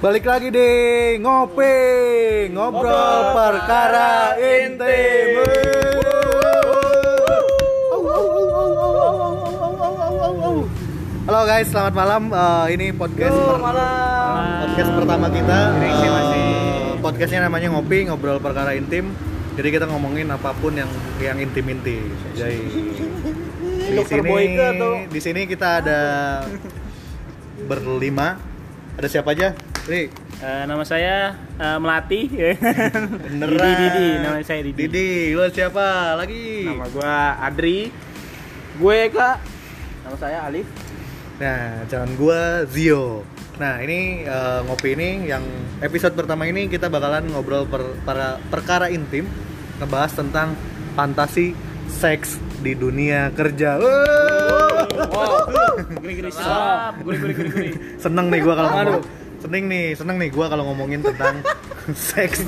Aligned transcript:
Balik 0.00 0.24
lagi 0.24 0.48
di 0.52 0.70
ngopi, 1.20 1.76
ngobrol 2.52 3.32
perkara 3.32 4.36
intim. 4.36 5.44
Halo 11.24 11.40
guys, 11.48 11.72
selamat 11.72 11.94
malam. 11.96 12.22
Eh, 12.28 12.66
ini 12.76 12.86
podcast 12.92 13.32
per- 13.32 13.60
podcast 14.64 14.90
pertama 14.92 15.26
kita. 15.32 15.58
Masih. 15.76 16.44
podcastnya 17.04 17.48
namanya 17.48 17.68
ngopi, 17.68 18.08
ngobrol 18.08 18.40
perkara 18.40 18.72
intim. 18.72 19.12
Jadi 19.54 19.68
kita 19.68 19.84
ngomongin 19.88 20.28
apa 20.32 20.56
pun 20.56 20.72
yang 20.72 20.88
yang 21.20 21.36
intim-intim. 21.36 22.12
Jadi 22.32 22.60
di 23.94 23.98
Dokter 24.00 24.18
sini 24.18 24.28
Boyke 24.28 24.64
atau- 24.68 24.96
di 25.06 25.20
sini 25.20 25.40
kita 25.46 25.68
ada 25.78 26.00
berlima. 27.64 28.36
Ada 28.94 29.08
siapa 29.08 29.30
aja? 29.30 29.54
Ri, 29.84 30.10
Eh, 30.34 30.64
nama 30.66 30.82
saya 30.82 31.32
eh, 31.54 31.78
Melati. 31.78 32.20
beneran. 32.28 33.64
Didi, 33.64 33.86
Didi, 33.86 34.06
nama 34.18 34.36
saya 34.42 34.60
Didi. 34.60 34.76
Didi, 34.82 35.08
lu 35.32 35.46
siapa 35.48 35.86
lagi? 36.14 36.68
Nama 36.68 36.86
gua 36.90 37.14
Adri. 37.40 37.88
Gue 38.74 38.98
Kak. 39.08 39.38
Nama 40.02 40.16
saya 40.18 40.38
Alif. 40.44 40.66
Nah, 41.34 41.86
jangan 41.86 42.10
gua 42.14 42.40
Zio. 42.66 43.22
Nah, 43.54 43.78
ini 43.80 44.26
eh, 44.26 44.60
ngopi 44.64 44.92
ini 44.92 45.30
yang 45.30 45.46
episode 45.80 46.12
pertama 46.12 46.44
ini 46.44 46.66
kita 46.66 46.86
bakalan 46.88 47.24
ngobrol 47.24 47.64
per- 47.64 47.96
para 48.02 48.36
perkara 48.44 48.90
intim, 48.90 49.24
ngebahas 49.78 50.12
tentang 50.12 50.58
fantasi 50.92 51.54
seks 51.88 52.36
di 52.64 52.72
dunia 52.74 53.28
kerja. 53.30 53.76
Wow. 53.76 55.36
Guri-guri 55.94 56.30
sedap. 56.30 56.96
Guri-guri 56.98 57.32
guri-guri. 57.34 57.70
Seneng 57.96 58.32
nih 58.32 58.40
gua 58.40 58.54
kalau 58.56 58.70
ngomong. 58.72 59.02
Seneng 59.38 59.64
nih, 59.68 59.86
seneng 59.92 60.16
nih 60.16 60.30
gua 60.32 60.46
kalau 60.48 60.64
ngomongin 60.66 61.04
tentang 61.04 61.36
seks. 62.08 62.40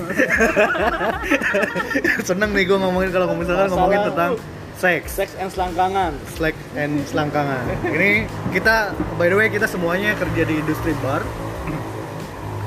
seneng 2.25 2.51
nih 2.53 2.65
gua 2.65 2.79
ngomongin 2.81 3.11
kalau 3.13 3.27
misalkan 3.37 3.69
ngomongin 3.69 4.01
tentang 4.07 4.31
seks. 4.75 5.11
Seks 5.13 5.33
and 5.37 5.51
selangkangan. 5.51 6.13
slack 6.31 6.57
and 6.75 7.05
selangkangan. 7.05 7.61
Ini 7.85 8.25
kita 8.51 8.93
by 9.17 9.29
the 9.29 9.37
way 9.37 9.49
kita 9.49 9.65
semuanya 9.67 10.17
kerja 10.17 10.43
di 10.43 10.55
industri 10.57 10.97
bar, 11.01 11.21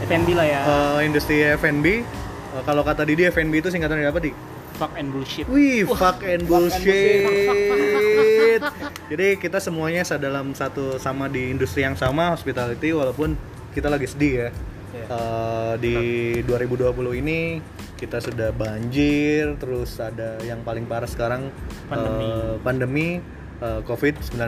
FNB 0.03 0.29
lah 0.33 0.45
ya. 0.45 0.59
eh, 0.61 0.99
industri 1.05 1.41
F&B. 1.51 1.85
Eh, 2.49 2.63
kalau 2.63 2.81
kata 2.81 3.05
Didi 3.05 3.25
F&B 3.25 3.53
itu 3.55 3.69
singkatan 3.69 3.97
dari 3.97 4.05
apa, 4.05 4.17
Di? 4.17 4.33
Fuck 4.79 4.95
and 4.95 5.11
bullshit. 5.11 5.43
Wih, 5.51 5.83
fuck 5.83 6.23
and 6.23 6.47
bullshit. 6.47 7.27
Jadi 9.11 9.27
kita 9.35 9.59
semuanya 9.59 10.07
dalam 10.15 10.55
satu 10.55 10.95
sama 10.95 11.27
di 11.27 11.51
industri 11.51 11.83
yang 11.83 11.99
sama 11.99 12.31
hospitality 12.31 12.95
walaupun 12.95 13.35
kita 13.75 13.91
lagi 13.91 14.07
sedih 14.07 14.47
ya. 14.47 14.49
Iya. 14.89 15.05
Eh, 15.05 15.73
di 15.83 15.95
2020 16.47 16.95
ini 17.19 17.59
kita 17.99 18.23
sudah 18.23 18.55
banjir, 18.55 19.59
terus 19.59 19.99
ada 19.99 20.39
yang 20.47 20.63
paling 20.63 20.87
parah 20.87 21.11
sekarang 21.11 21.51
Pandemi. 21.91 22.23
eh, 22.23 22.55
pandemi 22.63 23.07
eh, 23.59 23.81
COVID-19. 23.83 24.39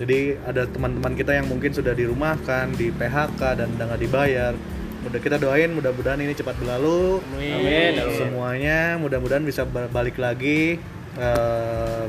Jadi 0.00 0.18
ada 0.42 0.66
teman-teman 0.66 1.12
kita 1.14 1.38
yang 1.38 1.46
mungkin 1.46 1.70
sudah 1.70 1.94
dirumahkan, 1.94 2.74
di 2.74 2.90
PHK 2.90 3.40
dan 3.62 3.68
udah 3.78 3.84
nggak 3.94 4.02
dibayar. 4.02 4.52
Udah 5.00 5.20
kita 5.20 5.36
doain 5.40 5.72
mudah-mudahan 5.72 6.20
ini 6.20 6.36
cepat 6.36 6.56
berlalu. 6.60 7.24
Amin. 7.36 7.96
Semuanya 8.16 9.00
mudah-mudahan 9.00 9.44
bisa 9.44 9.64
balik 9.68 10.20
lagi 10.20 10.76
eh, 11.16 12.04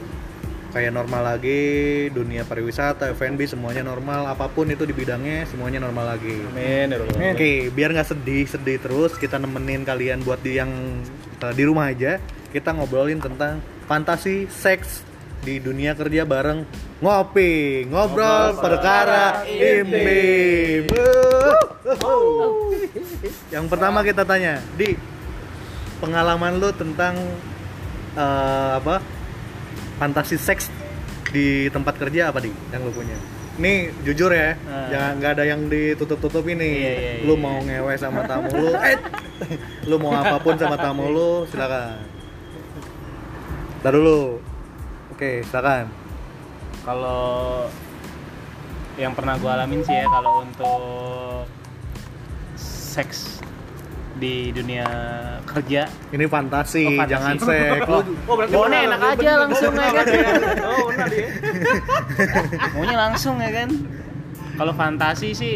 kayak 0.72 0.96
normal 0.96 1.36
lagi, 1.36 2.08
dunia 2.16 2.48
pariwisata, 2.48 3.12
F&B 3.12 3.44
semuanya 3.44 3.84
normal, 3.84 4.32
apa 4.32 4.48
pun 4.48 4.72
itu 4.72 4.88
di 4.88 4.96
bidangnya 4.96 5.44
semuanya 5.46 5.84
normal 5.84 6.16
lagi. 6.16 6.40
Amin. 6.56 6.96
Oke, 7.36 7.70
biar 7.76 7.92
nggak 7.92 8.16
sedih, 8.16 8.48
sedih 8.48 8.80
terus 8.80 9.20
kita 9.20 9.36
nemenin 9.36 9.84
kalian 9.84 10.24
buat 10.24 10.40
di 10.40 10.58
yang 10.58 10.72
uh, 11.44 11.54
di 11.54 11.64
rumah 11.68 11.92
aja. 11.92 12.18
Kita 12.52 12.76
ngobrolin 12.76 13.20
tentang 13.20 13.64
fantasi 13.88 14.48
seks 14.48 15.04
di 15.44 15.60
dunia 15.60 15.96
kerja 15.96 16.24
bareng 16.24 16.64
ngopi, 17.04 17.88
ngobrol, 17.88 18.60
perkara 18.60 19.44
intim. 19.48 20.88
Yang 23.52 23.66
pertama 23.68 24.00
kita 24.06 24.24
tanya, 24.24 24.60
di 24.78 24.96
pengalaman 26.02 26.58
lu 26.58 26.70
tentang 26.74 27.16
uh, 28.18 28.82
apa 28.82 29.04
fantasi 30.02 30.38
seks 30.38 30.68
di 31.30 31.70
tempat 31.70 31.96
kerja 32.02 32.34
apa 32.34 32.42
di 32.42 32.50
yang 32.74 32.82
lu 32.84 32.92
punya? 32.92 33.16
Nih 33.62 33.92
jujur 34.08 34.32
ya, 34.32 34.56
Ah. 34.66 34.88
jangan 34.90 35.12
nggak 35.20 35.32
ada 35.38 35.44
yang 35.46 35.62
ditutup-tutup 35.68 36.48
ini. 36.48 36.72
Iya, 36.82 36.94
iya, 36.96 37.14
lu 37.28 37.36
iya, 37.36 37.44
mau 37.44 37.58
iya. 37.60 37.84
ngewe 37.84 37.94
sama 38.00 38.22
tamu 38.26 38.50
lu, 38.56 38.72
eh, 38.80 38.98
lu 39.86 39.96
mau 40.00 40.16
apa 40.16 40.40
pun 40.40 40.56
sama 40.56 40.80
tamu 40.80 41.12
lu, 41.12 41.32
silakan. 41.52 42.00
Ntar 43.84 43.92
dulu. 43.98 44.40
Oke, 45.14 45.44
silakan. 45.46 45.86
Kalau 46.82 47.68
yang 48.94 49.12
pernah 49.12 49.36
gue 49.36 49.48
alamin 49.48 49.82
sih 49.82 49.94
ya 49.94 50.06
kalau 50.06 50.42
untuk 50.42 51.46
seks 52.56 53.40
di 54.14 54.52
dunia 54.52 54.86
kerja 55.48 55.88
Ini 56.12 56.28
fantasi, 56.28 56.84
Oh, 56.84 56.92
fantasi. 56.94 57.10
jangan 57.10 57.36
seks. 57.38 57.88
Lu 57.88 58.00
Oh, 58.28 58.36
berarti 58.36 58.54
Maunya 58.54 58.80
enak 58.86 59.02
aja 59.08 59.32
langsung 59.40 59.74
ya 59.74 59.90
kan 59.90 60.06
Oh, 60.62 60.82
benar 60.86 61.08
dia. 61.10 61.28
Maunya 62.76 62.98
langsung 63.00 63.36
ya 63.38 63.52
kan 63.52 63.70
Kalau 64.54 64.74
fantasi 64.76 65.30
sih 65.32 65.56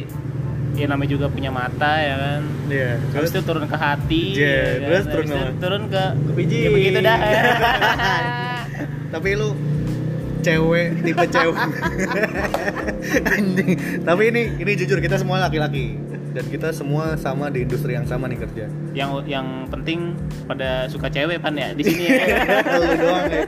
Ya 0.74 0.88
namanya 0.88 1.12
juga 1.12 1.28
punya 1.28 1.52
mata 1.52 1.94
ya 1.96 2.16
kan 2.18 2.42
Iya, 2.66 2.98
Habis 3.14 3.30
itu 3.30 3.38
terus 3.38 3.46
turun 3.46 3.66
ke 3.66 3.78
hati 3.78 4.24
Iya, 4.34 4.50
ya 4.50 4.64
kan? 4.66 4.82
terus 4.82 5.06
turun 5.06 5.28
turun 5.60 5.84
ke 5.86 6.04
Ke 6.16 6.32
biji. 6.34 6.58
Ya 6.58 6.70
begitu 6.72 7.00
dah 7.00 7.18
tapi 9.14 9.30
lu 9.32 9.54
cewek 10.46 10.88
tipe 11.02 11.26
cewek. 11.36 11.58
Anjing. 13.34 13.70
Tapi 14.06 14.24
ini 14.30 14.42
ini 14.62 14.72
jujur 14.78 15.02
kita 15.02 15.18
semua 15.18 15.42
laki-laki. 15.42 15.98
Dan 16.36 16.52
kita 16.52 16.76
semua 16.76 17.16
sama 17.16 17.48
di 17.48 17.64
industri 17.64 17.96
yang 17.96 18.04
sama 18.04 18.28
nih 18.28 18.44
kerja. 18.44 18.68
Yang 18.92 19.24
yang 19.24 19.72
penting 19.72 20.20
pada 20.44 20.84
suka 20.92 21.08
cewek 21.08 21.40
pan 21.40 21.56
ya? 21.56 21.72
Di 21.72 21.80
sini 21.88 22.12
ya? 22.12 22.24
Lu 22.84 22.86
doang 23.00 23.26
ya. 23.32 23.44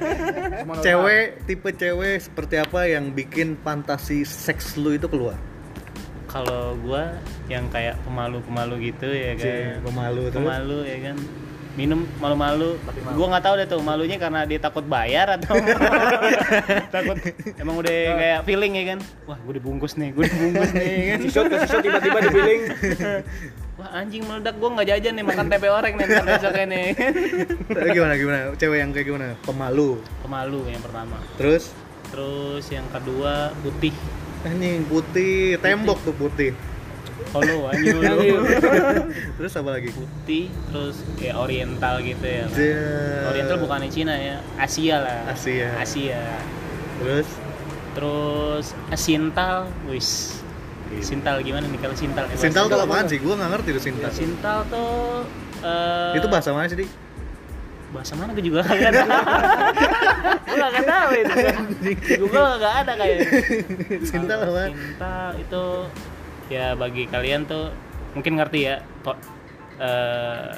Cewek 0.80 1.26
tipe 1.44 1.70
cewek 1.76 2.24
seperti 2.24 2.56
apa 2.64 2.88
yang 2.88 3.12
bikin 3.12 3.60
fantasi 3.60 4.24
seks 4.24 4.80
lu 4.80 4.96
itu 4.96 5.12
keluar? 5.12 5.36
Kalau 6.32 6.80
gua 6.80 7.12
yang 7.52 7.68
kayak 7.68 8.00
pemalu-pemalu 8.08 8.96
gitu 8.96 9.12
ya 9.12 9.36
kan? 9.36 9.44
Cie, 9.44 9.84
pemalu 9.84 10.22
terus. 10.32 10.48
Pemalu 10.48 10.80
ya 10.88 10.98
kan 11.12 11.18
minum 11.78 12.10
malu-malu. 12.18 12.82
Gua 13.14 13.28
nggak 13.30 13.44
tahu 13.46 13.54
deh 13.62 13.68
tuh 13.70 13.80
malunya 13.86 14.18
karena 14.18 14.50
dia 14.50 14.58
takut 14.58 14.82
bayar 14.82 15.38
atau 15.38 15.54
takut 16.96 17.18
emang 17.62 17.78
udah 17.78 17.96
kayak 18.18 18.40
feeling 18.50 18.74
ya 18.74 18.84
kan? 18.98 19.00
Wah 19.30 19.38
gue 19.38 19.54
dibungkus 19.62 19.94
nih 19.94 20.10
gue 20.10 20.26
dibungkus 20.26 20.74
nih. 20.74 20.98
Kan 21.14 21.20
Sisot 21.22 21.46
ke 21.46 21.56
sisot 21.62 21.80
tiba-tiba 21.86 22.18
di 22.26 22.30
billing. 22.34 22.62
wah 23.80 23.90
anjing 23.94 24.26
meledak. 24.26 24.58
Gue 24.58 24.70
nggak 24.74 24.88
jajan 24.90 25.14
nih 25.22 25.26
makan 25.30 25.46
tempe 25.54 25.68
orek 25.70 25.94
nih 25.94 26.06
ntar 26.10 26.26
besoknya 26.26 26.66
nih. 26.66 26.88
Gimana 27.94 28.14
gimana? 28.18 28.38
Cewek 28.58 28.78
yang 28.82 28.90
kayak 28.90 29.06
gimana? 29.06 29.28
Pemalu. 29.46 30.02
Pemalu 30.26 30.62
yang 30.74 30.82
pertama. 30.82 31.22
Terus? 31.38 31.70
Terus 32.10 32.66
yang 32.74 32.90
kedua 32.90 33.54
putih. 33.62 33.94
Anjing 34.42 34.82
putih. 34.90 35.62
Tembok 35.62 36.02
tuh 36.02 36.18
putih 36.18 36.58
Halo 37.28 37.56
anjing. 37.70 37.98
Terus 39.38 39.54
apa 39.58 39.70
lagi? 39.74 39.90
Putih 39.92 40.48
terus 40.70 40.96
ya 41.18 41.34
oriental 41.36 42.00
gitu 42.00 42.24
ya. 42.24 42.46
Kan. 42.48 42.56
Dia- 42.56 43.26
oriental 43.28 43.58
bukannya 43.60 43.90
Cina 43.90 44.14
ya 44.16 44.38
Asia 44.56 44.96
lah. 45.02 45.20
Asia. 45.28 45.70
Asia. 45.76 46.22
Terus? 47.02 47.28
Terus 47.94 48.66
Sintal 48.96 49.68
wis. 49.90 50.40
Sintal 51.04 51.44
gimana 51.44 51.68
nih 51.68 51.80
kalau 51.84 51.96
Sintal? 51.98 52.26
Sintal 52.34 52.72
tuh 52.72 52.80
apaan 52.80 53.06
sih? 53.06 53.20
Gua 53.20 53.36
nggak 53.36 53.60
ngerti 53.60 53.70
tuh 53.76 53.84
Sintal. 53.84 54.12
Sintal 54.14 54.60
tuh 54.72 55.28
eh, 55.62 56.16
Itu 56.16 56.28
bahasa 56.32 56.56
mana 56.56 56.70
sih, 56.72 56.80
Di? 56.80 56.88
bahasa 57.88 58.20
mana? 58.20 58.36
Gue 58.36 58.44
juga 58.44 58.60
gak 58.68 58.92
tahu 58.92 59.10
gue 60.48 60.58
gak 60.60 60.86
tahu 60.86 61.10
itu 61.16 61.36
kan. 61.40 61.64
Google 62.20 62.60
gak 62.60 62.76
ada 62.84 62.94
kayak. 63.00 63.20
Sintal 64.12 64.40
apa? 64.44 64.64
Sintal 64.72 65.30
itu 65.40 65.66
ya 66.48 66.74
bagi 66.80 67.08
kalian 67.08 67.44
tuh 67.44 67.72
mungkin 68.16 68.40
ngerti 68.40 68.60
ya 68.64 68.76
to 69.04 69.14
eh, 69.80 70.56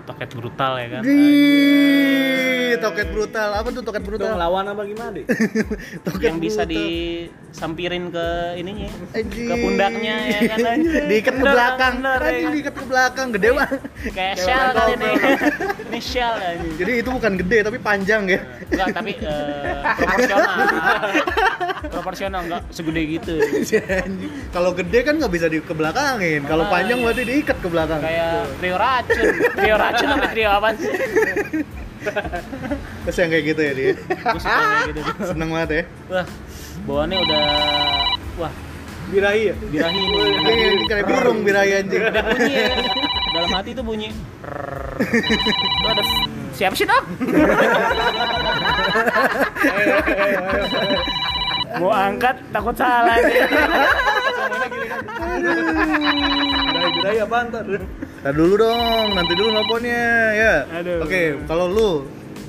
toket 0.00 0.30
brutal 0.30 0.72
ya 0.74 0.86
kan 0.90 1.02
Di 1.04 1.20
toket 2.76 3.08
brutal. 3.08 3.48
Apa 3.54 3.68
tuh 3.70 3.82
toket 3.82 4.02
Itu 4.02 4.08
brutal? 4.10 4.34
ngelawan 4.34 4.64
apa 4.66 4.82
gimana 4.82 5.10
deh? 5.12 5.24
Toket 6.06 6.26
yang 6.26 6.38
bisa 6.38 6.62
brutal. 6.62 6.74
disampirin 6.74 8.10
ke 8.10 8.26
ininya 8.56 8.90
Anjing. 9.12 9.46
ke 9.46 9.54
pundaknya 9.56 10.14
ya 10.26 10.40
kan 10.50 10.78
diikat 11.10 11.34
ke 11.34 11.44
belakang. 11.44 11.94
ya 11.96 12.12
Anjing 12.18 12.42
kan? 12.42 12.52
diikat 12.52 12.74
ke 12.74 12.84
belakang 12.84 13.26
gede 13.30 13.48
banget. 13.52 13.80
kayak 14.10 14.34
shell 14.36 14.66
kali 14.72 14.92
ini 14.92 15.10
ini 15.86 16.00
shell 16.02 16.34
ya 16.34 16.50
Jadi 16.74 16.92
itu 16.98 17.08
bukan 17.08 17.32
gede 17.38 17.58
tapi 17.62 17.78
panjang 17.78 18.22
ya. 18.26 18.40
enggak 18.66 18.88
tapi 18.90 19.10
eh, 19.16 19.74
proporsional 19.94 20.58
proporsional 21.94 22.40
enggak 22.42 22.62
segede 22.70 23.02
gitu. 23.12 23.34
Kalau 24.50 24.70
gede 24.72 24.98
kan 25.00 25.14
nggak 25.14 25.30
bisa 25.30 25.46
di 25.46 25.60
ke 25.60 25.70
belakangin. 25.72 26.42
Kalau 26.42 26.66
Makanya. 26.66 26.74
panjang 26.74 26.98
berarti 27.00 27.22
diikat 27.24 27.56
ke 27.56 27.68
belakang. 27.68 28.00
kayak 28.00 28.32
trio 28.58 28.76
racun 28.76 29.24
trio 29.54 29.76
racun 29.86 30.08
apa 30.10 30.26
trio 30.28 30.50
apa 30.50 30.68
sih 30.74 30.90
Terus 33.04 33.16
yang 33.16 33.28
kayak 33.28 33.44
gitu 33.46 33.58
ya 33.58 33.72
dia. 33.72 33.92
Gua 33.96 34.36
suka 34.36 34.52
kayak 34.52 34.92
gitu. 34.92 35.00
Seneng 35.24 35.48
banget 35.50 35.70
ya. 35.70 35.82
wah 36.10 36.26
bawaannya 36.84 37.18
udah 37.18 37.44
wah 38.36 38.52
Birahi 39.04 39.48
ya? 39.48 39.54
birahi 39.62 40.00
ini 40.00 40.20
Ini 40.44 40.84
kayak 40.86 41.04
burung 41.06 41.38
birahi 41.40 41.70
anjing. 41.78 42.02
ada 42.02 42.20
bunyi 42.26 42.54
ya. 42.54 42.74
dalam 43.30 43.50
hati 43.50 43.70
tuh 43.72 43.82
bunyi 43.82 44.08
ada 45.82 46.02
siapa 46.52 46.72
sih 46.72 46.84
dok 46.84 47.04
mau 51.80 51.90
angkat 51.90 52.36
takut 52.54 52.74
salah 52.76 53.16
nih 53.18 53.42
birahi 56.94 57.18
apa 57.20 57.36
ntar? 57.48 57.64
Tar 58.24 58.32
dulu 58.32 58.54
dong, 58.56 59.06
nanti 59.12 59.32
dulu 59.36 59.48
nelponnya 59.52 60.04
ya. 60.32 60.54
Aduh. 60.80 61.04
Oke, 61.04 61.36
kalau 61.44 61.66
lu 61.68 61.88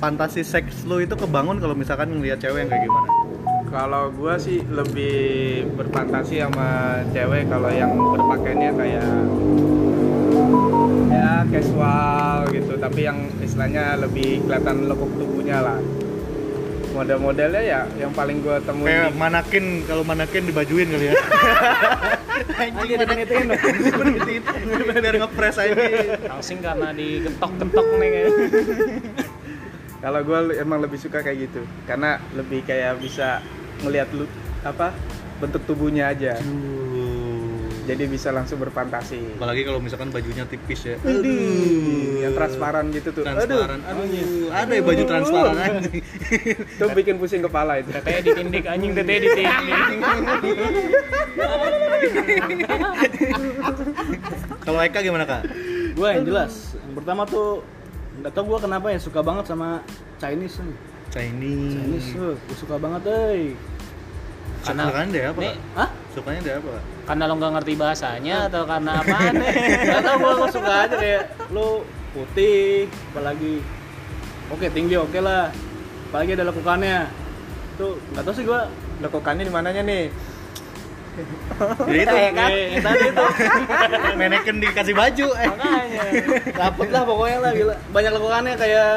fantasi 0.00 0.40
seks 0.40 0.88
lu 0.88 1.04
itu 1.04 1.12
kebangun 1.12 1.60
kalau 1.60 1.76
misalkan 1.76 2.16
ngeliat 2.16 2.40
cewek 2.40 2.64
yang 2.64 2.70
kayak 2.72 2.84
gimana? 2.88 3.08
Kalau 3.68 4.08
gua 4.16 4.40
sih 4.40 4.64
lebih 4.64 5.68
berfantasi 5.76 6.40
sama 6.40 7.00
cewek 7.12 7.48
kalau 7.52 7.68
yang 7.68 7.92
berpakaiannya 7.92 8.70
kayak 8.72 9.08
ya 11.12 11.44
casual 11.52 12.48
gitu, 12.52 12.72
tapi 12.80 13.00
yang 13.04 13.18
istilahnya 13.44 14.00
lebih 14.00 14.40
kelihatan 14.48 14.88
lekuk 14.88 15.10
tubuhnya 15.20 15.60
lah. 15.60 15.78
Model-modelnya 16.96 17.60
ya 17.60 17.80
yang 17.94 18.08
paling 18.10 18.40
gua 18.40 18.56
temuin 18.58 18.88
Kayak 18.88 19.04
di- 19.06 19.18
manakin, 19.18 19.64
kalau 19.84 20.00
manakin 20.00 20.42
dibajuin 20.44 20.88
kali 20.88 21.06
ya. 21.06 21.14
anjing 22.62 22.96
manakin. 22.96 23.46
Biar 24.96 25.14
ngepres 25.18 25.56
aja. 25.58 25.76
langsing 26.26 26.58
karena 26.58 26.88
digetok-getok 26.90 27.86
nih 28.00 28.08
kayak 28.10 28.30
Kalau 29.96 30.20
gue 30.22 30.38
emang 30.56 30.78
lebih 30.78 30.96
suka 30.96 31.18
kayak 31.18 31.50
gitu, 31.50 31.64
karena 31.82 32.16
lebih 32.32 32.62
kayak 32.62 33.00
bisa 33.00 33.40
ngelihat 33.80 34.06
lu 34.12 34.28
apa 34.62 34.92
bentuk 35.36 35.64
tubuhnya 35.66 36.12
aja, 36.12 36.36
jadi 37.86 38.04
bisa 38.04 38.34
langsung 38.34 38.58
berfantasi. 38.58 39.38
Apalagi 39.38 39.62
kalau 39.62 39.78
misalkan 39.78 40.10
bajunya 40.10 40.42
tipis 40.44 40.82
ya. 40.84 40.98
Yang 42.20 42.34
transparan 42.34 42.90
gitu 42.90 43.14
tuh. 43.14 43.22
Transparan. 43.22 43.78
Aduh, 43.80 44.50
ada 44.50 44.72
ya 44.74 44.82
baju 44.82 45.02
transparan 45.06 45.54
anjing. 45.56 46.02
Tuh 46.82 46.88
bikin 46.92 47.16
pusing 47.16 47.40
kepala 47.40 47.78
itu. 47.78 47.94
teteh 47.94 48.20
ditindik 48.20 48.66
anjing 48.66 48.92
teteh 48.92 49.16
ditindik 49.22 49.46
Kalau 54.66 54.82
Eka 54.82 54.98
gimana 55.00 55.22
kak? 55.22 55.46
Gue 55.94 56.08
yang 56.10 56.26
jelas. 56.26 56.74
Yang 56.74 56.94
pertama 56.98 57.22
tuh 57.24 57.62
nggak 58.20 58.32
tau 58.34 58.42
gue 58.42 58.58
kenapa 58.58 58.86
ya 58.90 58.98
suka 58.98 59.22
banget 59.22 59.46
sama 59.46 59.80
Chinese 60.18 60.58
nih. 60.58 60.76
Chinese. 61.14 61.72
Chinese 61.78 62.08
tuh, 62.12 62.34
gue 62.34 62.56
suka 62.58 62.74
banget 62.82 63.06
deh. 63.06 63.54
Karena- 64.66 64.90
Sukanya 64.90 65.08
dia 65.14 65.24
apa? 65.30 65.40
Nih? 65.40 65.54
Hah? 65.78 65.88
Sukanya 66.10 66.40
dia 66.42 66.54
apa? 66.58 66.95
Karena 67.06 67.24
lo 67.24 67.34
nggak 67.34 67.52
ngerti 67.54 67.72
bahasanya 67.74 68.36
atau 68.46 68.62
karena 68.62 68.98
apaan 68.98 69.32
nih 69.40 69.54
Gak 69.86 70.00
tau 70.02 70.16
gue, 70.18 70.48
suka 70.50 70.72
aja 70.82 70.94
kayak 70.94 71.22
lu 71.48 71.86
putih, 72.10 72.90
apalagi 73.14 73.62
oke 74.48 74.66
tinggi 74.68 74.96
oke 74.96 75.18
lah, 75.18 75.54
apalagi 76.08 76.34
ada 76.34 76.44
lekukannya. 76.44 77.06
Tuh 77.76 77.94
nggak 78.10 78.22
tau 78.22 78.32
sih 78.32 78.42
gue. 78.42 78.60
Lekukannya 78.96 79.44
di 79.44 79.52
mananya 79.52 79.82
nih? 79.82 80.08
Jadi 81.80 81.98
itu 81.98 82.12
Eh, 82.14 82.28
kan? 82.30 82.48
yang 82.52 82.82
tadi 82.82 83.06
tuh 83.08 83.30
Mannequin 84.20 84.56
dikasih 84.58 84.92
baju. 84.92 85.26
Eh. 85.32 85.46
makanya 85.46 86.02
dapet 86.52 86.88
lah 86.90 87.02
pokoknya 87.04 87.38
lah 87.40 87.52
gila. 87.52 87.74
Banyak 87.88 88.12
lekukannya 88.12 88.54
kayak 88.54 88.90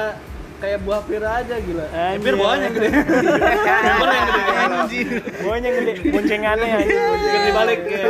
kayak 0.59 0.79
buah 0.83 1.01
pir 1.03 1.23
aja 1.23 1.56
gila. 1.57 1.85
Anjir. 1.89 2.21
Pir 2.21 2.35
bawahnya 2.35 2.65
yang 2.67 2.75
gede. 2.75 2.89
Pir 2.91 4.09
yang 4.09 4.27
gede. 4.27 4.44
Bawahnya 5.39 5.69
gede, 5.71 5.91
boncengannya 6.07 6.65
anjing. 6.75 7.00
Bikin 7.00 7.41
dibalik. 7.45 7.79
ya. 7.85 8.03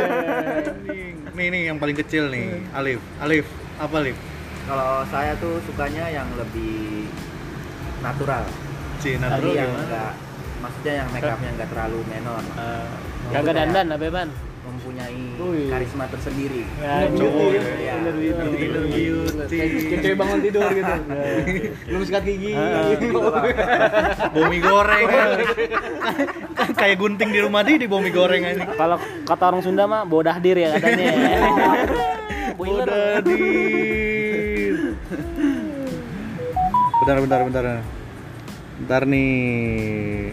Nih 1.30 1.46
nih 1.48 1.62
yang 1.70 1.78
paling 1.78 1.96
kecil 1.96 2.28
nih, 2.28 2.60
Alif. 2.70 3.00
Alif, 3.18 3.46
apa 3.76 3.94
Alif? 3.96 4.16
Kalau 4.66 4.90
saya 5.06 5.32
tuh 5.36 5.56
sukanya 5.64 6.04
yang 6.06 6.28
lebih 6.34 7.06
natural. 8.00 8.44
Cina 9.00 9.26
Tadi 9.26 9.40
dulu 9.40 9.56
yang 9.56 9.64
gimana? 9.66 9.82
enggak 9.82 10.12
maksudnya 10.60 10.92
yang 10.92 11.08
make 11.08 11.24
upnya 11.24 11.50
enggak 11.56 11.68
terlalu 11.72 11.98
menor. 12.04 12.42
Kagak 13.32 13.54
dandan 13.56 13.86
apa 13.90 14.06
ban? 14.12 14.28
Mempunyai 14.80 15.36
karisma 15.68 16.08
tersendiri. 16.08 16.64
Ya, 16.80 17.04
cowok 17.12 17.52
ya. 17.52 17.60
Inner 18.00 18.16
beauty. 18.16 18.64
Kayak 19.44 20.00
cewek 20.00 20.16
bangun 20.16 20.40
tidur 20.40 20.72
gitu. 20.72 20.94
Belum 21.92 22.02
sikat 22.08 22.22
gigi. 22.24 22.56
Bau 24.32 24.44
mie 24.50 24.64
goreng. 24.64 25.04
Kayak 26.80 26.96
gunting 26.96 27.28
di 27.28 27.44
rumah 27.44 27.60
dia 27.60 27.76
di 27.76 27.84
bau 27.84 28.00
mie 28.00 28.08
goreng 28.08 28.40
aja. 28.40 28.72
Kalau 28.72 28.96
kata 29.28 29.44
orang 29.52 29.60
Sunda 29.60 29.84
mah 29.84 30.08
bodah 30.08 30.40
dir 30.40 30.56
ya 30.56 30.72
katanya. 30.72 31.12
Boiler. 32.56 32.88
Bodadir. 33.20 34.76
Bentar, 37.04 37.16
bentar, 37.20 37.40
bentar. 37.44 37.64
Bentar 38.80 39.02
nih. 39.04 40.32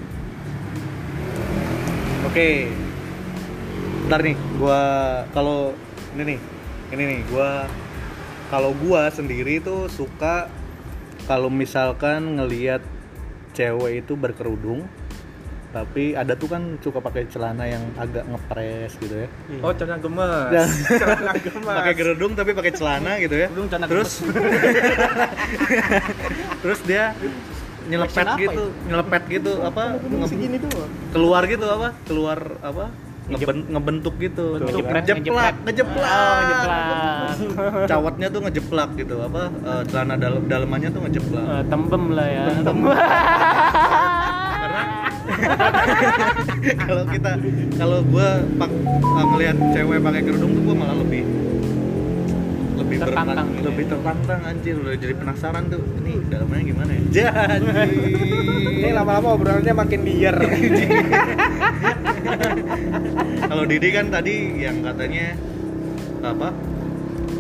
Oke. 2.31 2.86
Bentar 4.07 4.23
nih, 4.23 4.39
gua 4.55 4.81
kalau 5.35 5.75
ini 6.15 6.23
nih, 6.23 6.39
ini 6.95 7.03
nih, 7.11 7.19
gua 7.27 7.67
kalau 8.47 8.71
gua 8.79 9.11
sendiri 9.11 9.59
tuh 9.59 9.91
suka 9.91 10.47
kalau 11.27 11.51
misalkan 11.51 12.39
ngelihat 12.39 12.79
cewek 13.51 14.07
itu 14.07 14.15
berkerudung 14.15 14.87
tapi 15.75 16.15
ada 16.15 16.39
tuh 16.39 16.47
kan 16.47 16.79
suka 16.79 17.03
pakai 17.03 17.27
celana 17.27 17.67
yang 17.67 17.83
agak 17.99 18.23
ngepres 18.23 18.95
gitu 19.03 19.27
ya. 19.27 19.29
Oh, 19.59 19.75
celana 19.75 19.99
gemes. 19.99 20.55
Dan- 20.55 20.71
celana 21.03 21.33
gemes. 21.35 21.67
pakai 21.83 21.93
kerudung 21.99 22.31
tapi 22.31 22.51
pakai 22.55 22.71
celana 22.71 23.19
gitu 23.19 23.35
ya. 23.35 23.51
Kerudung 23.51 23.67
celana 23.67 23.85
terus 23.91 24.23
terus 26.63 26.79
dia 26.87 27.11
nyelepet 27.91 28.23
Action 28.23 28.27
apa 28.31 28.39
gitu 28.39 28.63
nyelepet 28.87 29.23
gitu 29.27 29.51
apa 29.59 29.83
nge- 29.99 30.27
Segini 30.31 30.57
tuh. 30.63 30.87
keluar 31.11 31.43
gitu 31.43 31.67
apa 31.67 31.91
keluar 32.07 32.39
apa 32.63 32.85
ngeben- 33.27 33.67
ngebentuk 33.67 34.15
gitu. 34.17 34.45
Ngejepret, 34.57 35.03
ngejeplak 35.03 35.55
ngejeplak. 35.63 36.09
Oh, 36.09 36.35
ngejeplak. 36.39 37.87
cawatnya 37.87 38.27
tuh 38.29 38.41
ngejeplak 38.43 38.89
gitu. 38.95 39.15
Apa 39.19 39.41
eh, 39.51 39.81
celana 39.87 40.15
dalam 40.15 40.41
dalamannya 40.47 40.89
tuh 40.91 41.01
ngejeplak. 41.03 41.45
Eh, 41.45 41.63
Tembem 41.67 42.03
lah 42.11 42.27
ya. 42.27 42.43
karena 44.57 44.83
kalau 46.87 47.03
kita 47.07 47.31
kalau 47.77 47.99
gue 48.03 48.27
pak 48.57 48.71
uh, 49.03 49.25
ngelihat 49.35 49.57
cewek 49.71 49.99
pakai 50.01 50.21
kerudung 50.23 50.51
tuh 50.55 50.63
gue 50.63 50.75
malah 50.75 50.97
lebih 50.97 51.23
lebih 52.97 53.13
Tertantang 53.13 53.47
gitu 53.47 53.57
ya? 53.57 53.65
lebih 53.69 53.85
tertantang 53.85 54.41
anjir 54.41 54.75
udah 54.81 54.93
jadi 54.97 55.13
penasaran 55.13 55.63
tuh 55.69 55.81
ini 56.01 56.13
dalamnya 56.27 56.63
gimana 56.65 56.91
ya 56.91 57.01
jadi 57.07 57.29
Ini 58.77 58.89
lama-lama 58.93 59.33
obrolannya 59.33 59.73
makin 59.73 60.01
liar. 60.05 60.37
kalau 63.49 63.63
Didi 63.65 63.89
kan 63.89 64.05
tadi 64.13 64.61
yang 64.61 64.85
katanya 64.85 65.33
apa 66.21 66.53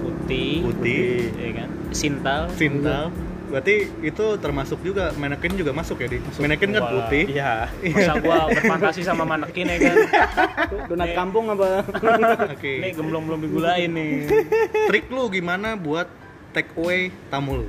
Putih. 0.01 0.65
Putih. 0.65 1.29
ya 1.37 1.51
kan. 1.63 1.69
Sintal. 1.93 2.41
Sintal 2.57 3.26
berarti 3.47 3.75
itu 4.01 4.25
termasuk 4.37 4.79
juga 4.81 5.15
manekin 5.15 5.55
juga 5.55 5.71
masuk 5.71 5.99
ya 5.99 6.07
di 6.07 6.19
manekin 6.37 6.69
kan 6.71 6.83
putih 6.85 7.25
Iya. 7.31 7.71
Masa 7.71 8.13
gua 8.19 8.37
berfantasi 8.49 9.01
sama 9.01 9.23
manekin 9.23 9.65
ya 9.65 9.77
kan. 9.79 9.95
Donat 10.91 11.11
kampung 11.13 11.47
apa? 11.49 11.87
oke 12.47 12.73
Ini 12.83 12.91
gemblong 12.91 13.23
belum 13.23 13.39
digulain 13.41 13.89
nih. 13.89 14.13
trik 14.87 15.07
lu 15.07 15.27
gimana 15.27 15.73
buat 15.73 16.07
take 16.51 16.71
away 16.75 17.09
tamu 17.27 17.63
lu 17.63 17.67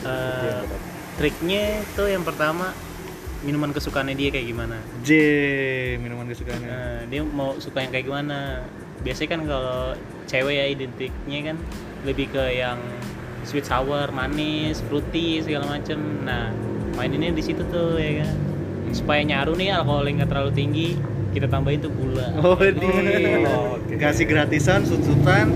Eh, 0.00 0.62
triknya 1.18 1.84
tuh 1.92 2.08
yang 2.08 2.24
pertama 2.24 2.72
minuman 3.40 3.68
kesukaannya 3.68 4.16
dia 4.16 4.28
kayak 4.30 4.46
gimana. 4.46 4.76
J 5.00 5.10
minuman 5.96 6.24
kesukaannya 6.24 6.68
Nah, 6.68 6.98
dia 7.04 7.20
mau 7.20 7.56
suka 7.56 7.80
yang 7.80 7.92
kayak 7.92 8.06
gimana? 8.06 8.64
Biasanya 9.00 9.28
kan 9.28 9.40
kalau 9.44 9.80
cewek 10.24 10.54
ya 10.54 10.66
identiknya 10.68 11.40
kan 11.52 11.56
lebih 12.04 12.32
ke 12.32 12.44
yang 12.54 12.80
sweet 13.44 13.66
sour 13.66 14.12
manis 14.12 14.80
fruity 14.86 15.40
segala 15.44 15.78
macem. 15.78 15.98
Nah 16.24 16.52
maininnya 16.96 17.32
di 17.32 17.42
situ 17.42 17.62
tuh 17.68 17.96
ya 17.96 18.24
kan. 18.24 18.30
Supaya 18.90 19.22
nyaru 19.22 19.54
nih 19.54 19.74
alkoholnya 19.76 20.22
nggak 20.22 20.30
terlalu 20.30 20.52
tinggi 20.52 20.88
kita 21.30 21.46
tambahin 21.46 21.78
tuh 21.78 21.92
gula. 21.94 22.26
Oh, 22.42 22.58
di 23.86 23.96
kasih 23.96 24.26
gratisan 24.26 24.82
sut-sutan 24.82 25.54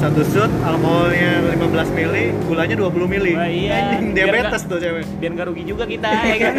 satu 0.00 0.20
sut 0.20 0.52
alkoholnya 0.60 1.40
15 1.56 1.96
mili 1.96 2.24
gulanya 2.44 2.76
20 2.76 3.08
mili. 3.08 3.32
Wah, 3.32 3.48
iya. 3.48 3.72
Anjing, 3.96 4.12
diabetes 4.12 4.62
tuh 4.68 4.76
cewek. 4.76 5.04
biar 5.16 5.30
nggak 5.32 5.46
rugi 5.48 5.64
juga 5.64 5.84
kita 5.88 6.08
ya 6.08 6.36
kan. 6.40 6.54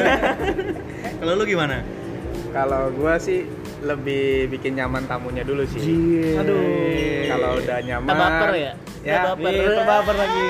Kalau 1.21 1.31
lu 1.37 1.43
gimana? 1.45 1.85
Kalau 2.49 2.89
gua 2.95 3.19
sih 3.21 3.45
lebih 3.85 4.49
bikin 4.49 4.79
nyaman 4.79 5.05
tamunya 5.05 5.45
dulu 5.45 5.61
sih. 5.69 5.81
aduh. 6.37 6.57
Kalau 7.29 7.49
udah 7.61 7.77
nyaman. 7.85 8.09
Kita 8.09 8.15
baper 8.17 8.51
ya? 8.55 8.73
Ya, 9.05 9.37
baper. 9.37 9.53
iya, 9.53 9.85
baper 9.85 10.15
lagi. 10.17 10.49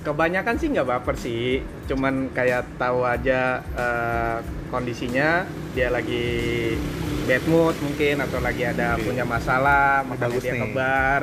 Kebanyakan 0.00 0.54
sih 0.56 0.68
nggak 0.72 0.88
baper 0.88 1.16
sih, 1.16 1.60
cuman 1.88 2.32
kayak 2.32 2.64
tahu 2.80 3.04
aja 3.04 3.60
eh, 3.76 4.38
kondisinya 4.72 5.44
dia 5.76 5.92
lagi 5.92 6.76
bad 7.24 7.44
mood 7.48 7.76
mungkin 7.80 8.20
atau 8.20 8.40
lagi 8.40 8.64
ada 8.68 8.96
Oke. 8.96 9.12
punya 9.12 9.24
masalah, 9.28 10.04
makanya 10.08 10.40
dia 10.40 10.52
nih. 10.56 10.60
ke 10.60 10.66
bar. 10.72 11.22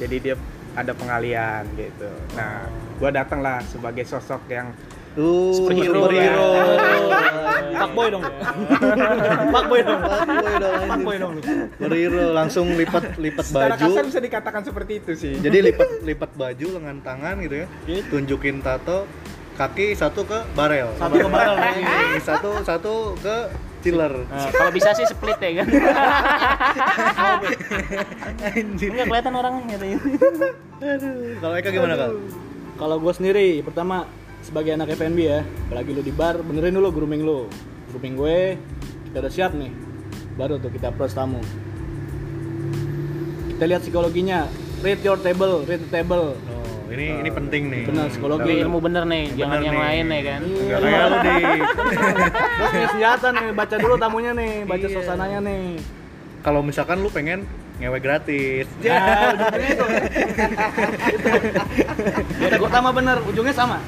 Jadi 0.00 0.16
dia 0.24 0.34
ada 0.72 0.92
pengalian 0.96 1.68
gitu. 1.76 2.08
Nah, 2.32 2.68
gua 2.96 3.12
datang 3.12 3.44
lah 3.44 3.60
sebagai 3.68 4.08
sosok 4.08 4.48
yang 4.48 4.72
Tuh, 5.12 5.52
Superhero 5.52 6.08
superhero. 6.08 6.48
Pak 7.72 7.90
boy 7.92 8.08
dong. 8.14 8.22
Pak 9.52 9.64
boy 9.68 9.80
dong. 9.84 10.00
Anjing. 10.00 10.88
Fuckboy 10.88 11.16
dong. 11.20 11.34
Superhero 11.76 12.22
langsung 12.32 12.66
lipat 12.72 13.20
lipat 13.20 13.44
secara 13.44 13.74
baju. 13.74 13.82
kasar 13.84 14.02
bisa 14.08 14.20
dikatakan 14.22 14.62
seperti 14.64 14.92
itu 15.04 15.12
sih. 15.18 15.34
Jadi 15.36 15.58
lipat 15.72 15.88
lipat 16.06 16.30
baju 16.32 16.66
lengan 16.80 16.96
tangan 17.04 17.34
gitu 17.44 17.56
ya. 17.64 17.66
Tunjukin 18.08 18.64
tato 18.64 19.04
kaki 19.60 19.92
satu 19.92 20.24
ke 20.24 20.38
barel. 20.56 20.88
Satu 20.96 21.16
ke 21.20 21.28
barel, 21.28 21.54
Ini, 21.60 22.20
satu 22.24 22.50
satu 22.64 22.94
ke 23.20 23.36
chiller. 23.82 24.14
Nah, 24.30 24.48
kalau 24.54 24.70
bisa 24.72 24.94
sih 24.94 25.04
split 25.10 25.36
ya 25.42 25.50
kan 25.60 25.66
Anjir. 28.46 28.88
nggak 28.94 29.06
kelihatan 29.10 29.34
orangnya 29.34 29.74
katanya 29.74 29.98
Aduh. 30.78 31.34
Kalau 31.42 31.54
Eka 31.58 31.68
gimana 31.74 31.94
kal? 31.98 32.10
Kalau 32.78 32.96
gue 32.98 33.12
sendiri, 33.14 33.48
pertama 33.62 34.06
sebagai 34.42 34.72
anak 34.72 34.92
FNB 34.92 35.18
ya, 35.18 35.40
apalagi 35.66 35.90
lu 35.90 36.02
di 36.02 36.10
bar, 36.10 36.38
benerin 36.38 36.74
dulu 36.74 36.90
grooming 36.92 37.22
lu. 37.22 37.46
Grooming 37.88 38.14
gue, 38.14 38.38
kita 39.06 39.16
udah 39.18 39.32
siap 39.32 39.52
nih. 39.52 39.72
Baru 40.34 40.56
tuh 40.56 40.68
kita 40.68 40.88
approach 40.88 41.12
tamu. 41.12 41.40
Kita 43.48 43.64
lihat 43.64 43.80
psikologinya. 43.80 44.48
Read 44.82 44.98
your 45.00 45.14
table, 45.16 45.62
read 45.62 45.78
the 45.78 45.88
table. 45.88 46.34
Oh, 46.34 46.90
ini 46.90 47.22
ini 47.22 47.30
penting 47.30 47.62
nih. 47.70 47.82
Benar, 47.86 48.10
psikologi. 48.10 48.54
Ilmu 48.58 48.78
bener 48.80 49.04
nih 49.04 49.24
jangan 49.32 49.54
Bener 49.54 49.62
yang 49.62 49.74
nih. 49.74 49.84
lain 49.84 50.04
ya 50.04 50.22
kan 50.26 50.40
Enggak 50.42 50.78
kayak 50.82 51.06
lu 51.06 51.16
di 51.16 51.32
Terus 52.52 52.68
punya 52.68 52.88
senjata 52.90 53.28
nih, 53.30 53.46
baca 53.52 53.76
dulu 53.78 53.94
tamunya 53.96 54.32
nih, 54.32 54.52
baca 54.64 54.82
Iya. 54.82 54.92
suasananya 54.92 55.38
nih. 55.40 55.66
kalau 56.42 56.58
misalkan 56.58 56.98
lu 56.98 57.06
pengen 57.06 57.46
ngewe 57.82 57.98
gratis. 57.98 58.66
Ya, 58.78 58.98
ujungnya 59.34 59.68
itu. 59.68 59.84
Biar 62.38 62.60
pertama 62.60 62.88
bener, 62.90 63.18
ujungnya 63.22 63.52
sama. 63.52 63.78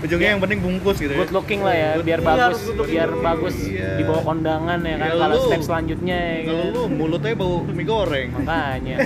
Ujungnya 0.00 0.28
yang 0.28 0.40
penting 0.40 0.58
bungkus 0.58 0.98
gitu 0.98 1.10
ya. 1.10 1.18
good 1.20 1.32
looking 1.32 1.60
lah 1.60 1.72
ya 1.72 1.90
biar 1.96 2.18
Iya, 2.18 2.26
bagus 2.26 2.58
good 2.60 2.76
looking 2.76 2.94
biar 2.94 3.10
bagus 3.16 3.54
Iya. 3.60 3.90
di 3.94 4.04
bawah 4.04 4.22
kondangan 4.24 4.78
ya 4.80 4.94
kan 4.96 5.06
Ya, 5.06 5.14
kalau 5.16 5.36
step 5.40 5.60
selanjutnya 5.62 6.16
ya 6.16 6.36
Kalau 6.44 6.64
lu 6.66 6.82
mulutnya 6.90 7.32
bau 7.34 7.54
mie 7.62 7.84
goreng. 7.84 8.28
makanya 8.32 8.96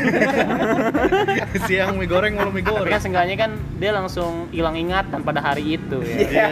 Siang 1.64 1.94
mie 1.94 2.06
goreng 2.06 2.32
malam 2.34 2.50
mie 2.50 2.60
tapi 2.60 2.72
goreng. 2.74 2.90
kan 2.90 3.00
seenggaknya 3.00 3.36
kan 3.36 3.50
dia 3.76 3.90
langsung 3.90 4.32
hilang 4.50 4.74
ingatan 4.74 5.20
pada 5.20 5.40
hari 5.40 5.76
itu 5.76 5.98
ya 6.00 6.16
Iya. 6.20 6.48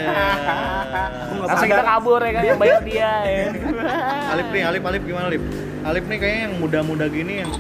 langsung 1.42 1.68
kita 1.68 1.84
kabur 1.84 2.20
ya 2.20 2.32
kan 2.32 2.42
yang 2.44 2.58
bayar 2.58 2.80
dia 2.82 3.12
ya 3.22 3.44
Alip 4.28 4.46
nih, 4.48 4.62
Alip, 4.64 4.82
Alip 4.84 5.02
gimana 5.04 5.26
Alip? 5.28 5.42
Alip 5.87 6.05
nih 6.05 6.19
kayaknya 6.19 6.43
yang 6.43 6.55
muda-muda 6.59 7.07
gini 7.07 7.35
yang 7.40 7.52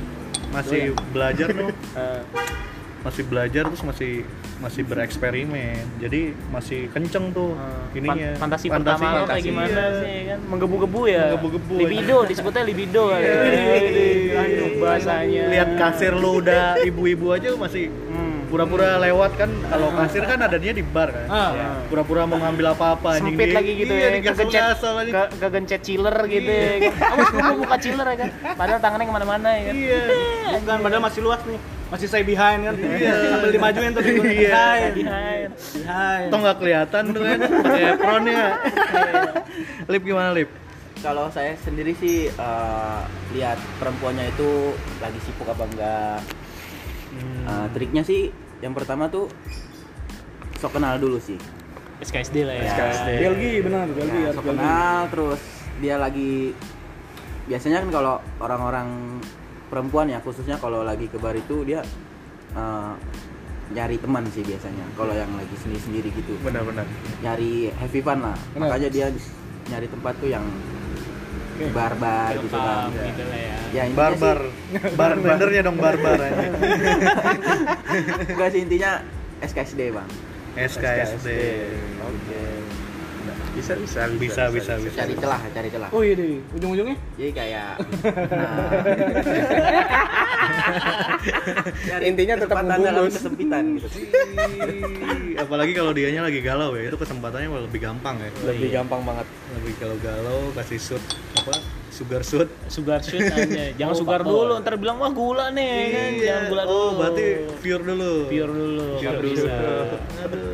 masih 0.50 0.82
belajar 1.10 1.46
tuh, 1.48 1.70
Eh, 1.94 2.20
masih 3.06 3.22
belajar 3.22 3.62
terus 3.64 3.82
masih 3.82 4.26
masih 4.56 4.82
bereksperimen. 4.82 5.84
Jadi 5.96 6.34
masih 6.48 6.90
kenceng 6.90 7.30
tuh 7.30 7.54
eh, 7.54 7.98
ininya. 7.98 8.34
fan- 8.34 8.50
fantasi, 8.50 8.66
pertama 8.66 8.98
lo 8.98 9.22
kayak 9.22 9.26
fantasi, 9.28 9.46
gimana 9.46 9.68
iya. 9.70 9.86
sih 9.94 10.10
ya 10.10 10.22
kan? 10.26 10.38
Menggebu-gebu 10.48 11.00
ya? 11.06 11.22
Menggebu-gebu, 11.28 11.74
libido 11.78 12.16
disebutnya 12.24 12.62
libido 12.64 13.04
ya. 13.12 13.34
Aduh, 14.36 14.68
bahasanya. 14.80 15.42
Lihat 15.46 15.70
kasir 15.76 16.12
lu 16.12 16.30
udah 16.40 16.82
ibu-ibu 16.82 17.26
aja 17.30 17.54
masih 17.54 17.86
Hmm. 18.10 18.15
Pura-pura 18.46 18.96
lewat 18.96 19.32
kan 19.34 19.50
kalau 19.66 19.88
kasir 19.94 20.22
kan 20.22 20.38
adanya 20.40 20.72
di 20.72 20.82
bar 20.82 21.10
kan. 21.10 21.26
Ah, 21.26 21.50
Ya. 21.52 21.68
Pura-pura 21.86 22.22
mau 22.24 22.38
ngambil 22.38 22.72
apa-apa 22.72 23.08
anjing. 23.14 23.34
sempit 23.34 23.50
lagi 23.50 23.72
gitu 23.76 23.92
iya, 23.92 24.08
ya 24.08 24.20
kegencet 24.24 24.62
ke, 25.06 25.22
kegencet 25.38 25.80
chiller 25.80 26.16
gitu 26.24 26.46
ya 26.46 26.72
kan 26.82 26.94
awas 27.12 27.28
gue 27.28 27.40
mau 27.40 27.56
buka 27.60 27.76
chiller 27.76 28.06
ya 28.06 28.16
kan 28.16 28.28
padahal 28.54 28.78
tangannya 28.78 29.04
ke 29.04 29.14
mana-mana 29.14 29.48
ya 29.50 29.62
kan 29.62 29.74
Iya. 29.76 30.02
Bukan, 30.56 30.76
padahal 30.80 31.02
masih 31.02 31.20
luas 31.20 31.40
nih. 31.44 31.58
Masih 31.86 32.06
saya 32.06 32.22
behind 32.22 32.60
kan. 32.62 32.74
Iya. 32.74 33.14
Sambil 33.30 33.50
dimajuin 33.52 33.90
tuh. 33.90 34.02
Iya. 34.02 34.18
Behind. 34.18 34.92
Behind. 34.96 35.50
Behind. 35.54 36.28
Toh 36.28 36.38
nggak 36.40 36.56
kelihatan 36.58 37.02
tuh 37.08 37.22
kan 37.22 37.38
pakai 37.62 37.82
apronnya. 37.92 38.44
Lip 39.86 40.02
gimana 40.02 40.30
Lip? 40.32 40.50
Kalau 40.96 41.28
saya 41.28 41.54
sendiri 41.56 41.94
sih 41.94 42.26
eh, 42.26 43.00
lihat 43.30 43.58
perempuannya 43.78 44.26
itu 44.28 44.74
lagi 44.98 45.20
sibuk 45.22 45.46
apa 45.46 45.64
enggak. 45.64 46.20
Eh, 47.46 47.66
triknya 47.70 48.02
sih 48.02 48.28
yang 48.58 48.72
pertama 48.72 49.06
tuh 49.06 49.30
sok 50.56 50.74
kenal 50.74 50.96
dulu 50.96 51.16
sih. 51.16 51.36
SKSD 51.96 52.36
lah 52.42 52.54
ya 52.54 52.62
SKSD. 52.68 53.08
Belgi 53.18 53.52
benar, 53.62 53.86
Belgi 53.88 54.10
Nah, 54.10 54.22
harus 54.22 54.34
sok 54.34 54.44
Belgi. 54.44 54.58
kenal 54.58 54.98
terus 55.08 55.40
dia 55.76 55.94
lagi 55.96 56.32
biasanya 57.46 57.78
kan 57.80 57.90
kalau 57.90 58.14
orang-orang 58.36 58.88
perempuan 59.66 60.06
ya 60.06 60.18
khususnya 60.18 60.56
kalau 60.56 60.82
lagi 60.82 61.06
ke 61.06 61.16
bar 61.16 61.32
itu 61.32 61.62
dia 61.62 61.80
eh, 62.52 62.92
nyari 63.66 63.96
teman 63.96 64.22
sih 64.30 64.42
biasanya 64.42 64.86
kalau 64.94 65.10
yang 65.10 65.30
lagi 65.32 65.54
sendiri-sendiri 65.56 66.10
gitu 66.12 66.34
Benar-benar. 66.40 66.86
nyari 67.18 67.70
heavy 67.72 67.98
fun 67.98 68.20
lah 68.20 68.36
Benar. 68.50 68.68
makanya 68.68 68.88
dia 68.88 69.06
nyari 69.66 69.86
tempat 69.86 70.14
tuh 70.16 70.28
yang 70.28 70.44
bar-bar 71.72 72.32
gitu 72.36 72.48
kan. 72.52 72.88
gitu 72.92 73.22
lah 73.26 73.38
ya. 73.40 73.56
Ya 73.72 73.82
intinya 73.88 73.98
Barbar. 73.98 74.38
Barbendernya 74.98 75.60
dong 75.64 75.76
barbar 75.76 76.18
sih 76.20 76.32
enggak 78.32 78.48
sih 78.52 78.60
intinya 78.62 78.90
SKSD 79.44 79.80
bang. 79.92 80.08
SKSD. 80.56 81.28
Oke. 82.00 82.65
Bisa 83.56 83.72
bisa 83.74 84.00
Bisa 84.12 84.42
bisa 84.46 84.72
bisa. 84.76 84.98
cari 84.98 85.14
celah 85.14 85.40
cari 85.48 85.68
celah 85.68 85.88
Oh 85.90 86.00
iya 86.00 86.12
deh, 86.12 86.38
ujung-ujungnya? 86.52 86.96
jadi 87.16 87.30
kayak 87.32 87.68
nah, 88.28 88.68
nyari 91.86 92.04
Intinya 92.10 92.34
tetap 92.36 92.52
kesempatan 92.54 92.78
dalam 92.78 92.92
membungkus. 93.02 93.16
kesempitan 93.16 93.62
gitu 93.74 93.88
Apalagi 95.36 95.72
kalau 95.72 95.92
dianya 95.92 96.22
lagi 96.22 96.40
galau 96.40 96.72
ya, 96.72 96.86
itu 96.86 96.96
kesempatannya 96.96 97.48
malah 97.48 97.64
lebih 97.64 97.80
gampang 97.82 98.16
ya. 98.18 98.30
Lebih 98.46 98.68
gampang 98.72 99.00
banget. 99.02 99.26
Lebih 99.54 99.72
kalau 99.76 99.96
galau 99.98 100.40
kasih 100.52 100.78
shoot 100.78 101.02
apa? 101.34 101.54
Sugar 101.88 102.20
shoot. 102.20 102.48
sugar 102.68 103.00
shoot 103.00 103.24
aja 103.34 103.72
jangan 103.74 103.88
Oh, 103.90 103.96
sugar 103.96 104.20
faktor. 104.20 104.32
dulu 104.44 104.54
ntar 104.60 104.74
bilang 104.76 104.96
wah 104.98 105.08
gula 105.10 105.48
nih 105.50 105.72
kan 105.88 106.10
jangan 106.18 106.42
gula 106.46 106.62
dulu 106.62 106.76
Oh, 106.76 106.90
berarti 106.94 107.24
pure 107.56 107.82
dulu. 107.82 108.12
pure 108.28 108.52
dulu 108.52 108.86
Pure 108.98 109.16
dulu. 109.16 109.32
bisa 109.32 109.48
Aduh, 110.20 110.44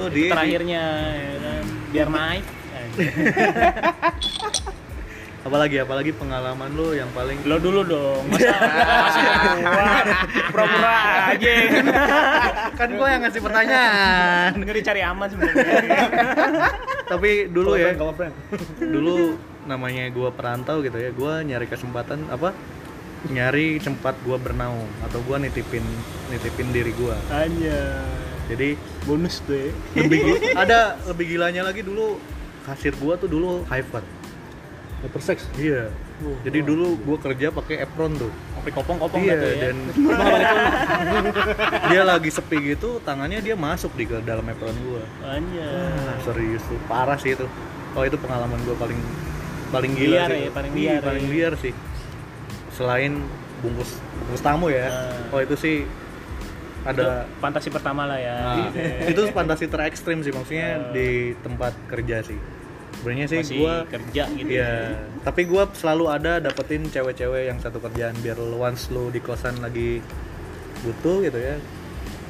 Itu 0.00 0.08
di 0.08 0.22
terakhirnya 0.26 0.82
ya 1.12 1.37
biar 1.92 2.08
naik. 2.08 2.44
Apalagi 5.48 5.80
apalagi 5.80 6.12
pengalaman 6.12 6.68
lu 6.76 6.92
yang 6.92 7.08
paling 7.16 7.40
lo 7.48 7.56
dulu 7.56 7.80
dong 7.86 8.26
masa 8.28 8.52
pura-pura 10.52 11.32
aja. 11.32 11.52
Kan 12.76 12.90
gua 12.98 13.16
yang 13.16 13.22
ngasih 13.24 13.40
pertanyaan. 13.40 14.52
nggak 14.60 14.76
dicari 14.76 15.00
aman 15.00 15.24
sebenarnya. 15.30 16.04
Tapi 17.08 17.48
dulu 17.48 17.80
ya, 17.80 17.96
dulu 18.76 19.40
namanya 19.64 20.10
gua 20.12 20.28
perantau 20.34 20.84
gitu 20.84 21.00
ya 21.00 21.16
gua 21.16 21.40
nyari 21.40 21.64
kesempatan 21.64 22.28
apa? 22.28 22.52
Nyari 23.32 23.80
tempat 23.80 24.20
gua 24.28 24.36
bernaung 24.36 24.90
atau 25.06 25.22
gua 25.24 25.40
nitipin 25.40 25.86
nitipin 26.28 26.76
diri 26.76 26.92
gua. 26.92 27.16
Hanya 27.32 28.04
jadi 28.48 28.68
bonus 29.04 29.40
tuh 29.40 29.54
ya. 29.54 29.70
lebih 29.94 30.20
ada 30.64 30.78
lebih 31.04 31.24
gilanya 31.28 31.62
lagi 31.62 31.80
dulu 31.80 32.16
kasir 32.64 32.92
gua 32.96 33.14
tuh 33.14 33.26
dulu 33.26 33.64
hyper. 33.64 34.00
Hypersex. 34.98 35.46
iya. 35.54 35.92
Jadi 36.42 36.58
dulu 36.60 36.98
gua 36.98 37.14
kerja 37.16 37.48
pakai 37.48 37.78
apron 37.78 38.10
tuh. 38.12 38.32
Sampai 38.50 38.72
kopong-kopong 38.74 39.22
iya 39.22 39.30
gitu 39.30 39.46
ya? 39.46 39.56
dan 39.62 39.76
dia 41.90 42.02
lagi 42.02 42.26
sepi 42.28 42.58
gitu 42.68 42.98
tangannya 43.00 43.38
dia 43.38 43.54
masuk 43.54 43.94
di 43.94 44.04
ke 44.04 44.18
dalam 44.22 44.42
apron 44.42 44.74
gua. 44.82 45.02
Hanya 45.24 45.68
Ah, 45.94 46.16
serius 46.20 46.64
tuh. 46.64 46.80
Parah 46.84 47.14
sih 47.14 47.32
itu. 47.32 47.46
Oh 47.94 48.02
itu 48.02 48.18
pengalaman 48.18 48.58
gua 48.64 48.74
paling 48.76 48.98
paling 49.68 49.92
gila 49.94 50.12
Liar 50.18 50.30
sih. 50.30 50.40
ya, 50.40 50.50
paling 50.50 50.72
Iya, 50.72 50.80
liar 50.90 51.02
paling 51.04 51.24
ya. 51.24 51.30
liar 51.30 51.52
sih. 51.56 51.72
Selain 52.72 53.12
bungkus 53.58 53.90
bungkus 54.18 54.42
tamu 54.42 54.66
ya. 54.68 54.86
Ah. 54.88 55.14
oh 55.30 55.40
itu 55.40 55.54
sih 55.54 55.76
ada 56.88 57.28
Itu 57.28 57.44
fantasi 57.44 57.68
pertama 57.68 58.08
lah 58.08 58.16
ya. 58.16 58.36
Nah, 58.40 58.56
itu 59.04 59.20
fantasi 59.28 59.68
terekstrim 59.68 60.24
sih 60.24 60.32
maksudnya 60.32 60.88
di 60.90 61.36
tempat 61.44 61.76
kerja 61.92 62.24
sih. 62.24 62.40
Sebenarnya 62.98 63.26
sih 63.28 63.60
gua 63.60 63.84
kerja 63.86 64.24
gitu. 64.32 64.48
Iya, 64.48 64.96
tapi 65.22 65.44
gua 65.44 65.68
selalu 65.70 66.08
ada 66.08 66.40
dapetin 66.40 66.88
cewek-cewek 66.88 67.52
yang 67.52 67.60
satu 67.60 67.78
kerjaan 67.78 68.16
biar 68.24 68.40
once 68.40 68.88
lo 68.90 69.12
di 69.12 69.20
kosan 69.20 69.60
lagi 69.60 70.00
butuh 70.82 71.22
gitu 71.28 71.38
ya. 71.38 71.60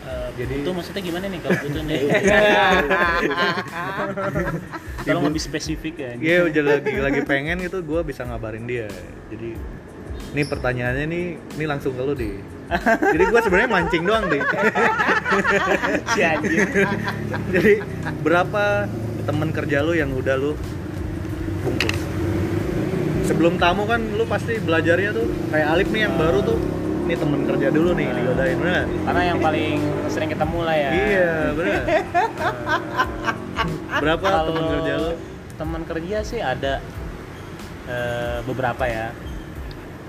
Eh, 0.09 0.29
Jadi- 0.41 0.61
butuh 0.61 0.73
maksudnya 0.77 1.03
gimana 1.05 1.25
nih 1.31 1.41
kalau 1.41 1.59
butuh 1.63 1.83
nih? 1.87 2.01
Tolong 5.09 5.25
lebih 5.31 5.41
spesifik 5.41 5.95
ya. 5.97 6.11
Iya, 6.19 6.39
udah 6.53 6.63
lagi 6.77 6.97
lagi 6.99 7.21
pengen 7.25 7.63
gitu 7.65 7.81
gua 7.87 8.03
bisa 8.05 8.27
ngabarin 8.27 8.67
dia. 8.69 8.91
Jadi 9.33 9.57
ini 10.35 10.43
pertanyaannya 10.45 11.07
nih, 11.09 11.25
ini 11.57 11.65
langsung 11.65 11.97
ke 11.97 12.03
lu 12.05 12.13
deh. 12.13 12.37
Jadi 13.17 13.25
gua 13.33 13.41
sebenarnya 13.41 13.71
mancing 13.71 14.03
doang 14.05 14.25
deh. 14.29 14.43
Jadi 17.55 17.73
berapa 18.21 18.89
temen 19.25 19.49
kerja 19.53 19.85
lu 19.85 19.93
yang 19.97 20.13
udah 20.13 20.37
lu 20.37 20.53
bungkus? 21.65 21.97
Sebelum 23.29 23.61
tamu 23.61 23.85
kan 23.85 24.01
lu 24.01 24.25
pasti 24.25 24.57
belajarnya 24.61 25.11
tuh 25.13 25.27
kayak 25.53 25.69
Alif 25.77 25.89
nih 25.93 26.09
yang 26.09 26.17
baru 26.17 26.41
tuh 26.41 26.57
ini 27.09 27.17
temen 27.17 27.41
kerja 27.49 27.69
dulu 27.73 27.97
nih 27.97 28.09
digodain 28.13 28.57
bener? 28.61 28.85
Karena 28.85 29.23
yang 29.33 29.39
paling 29.41 29.81
sering 30.13 30.29
ketemu 30.29 30.59
lah 30.61 30.77
ya. 30.77 30.91
Iya 30.93 31.33
bener. 31.57 31.83
berapa 34.05 34.29
temen 34.45 34.65
kerja 34.77 34.93
lu? 35.01 35.13
Teman 35.57 35.83
kerja 35.89 36.19
sih 36.21 36.41
ada 36.45 36.85
eh, 37.89 38.39
beberapa 38.45 38.85
ya. 38.85 39.09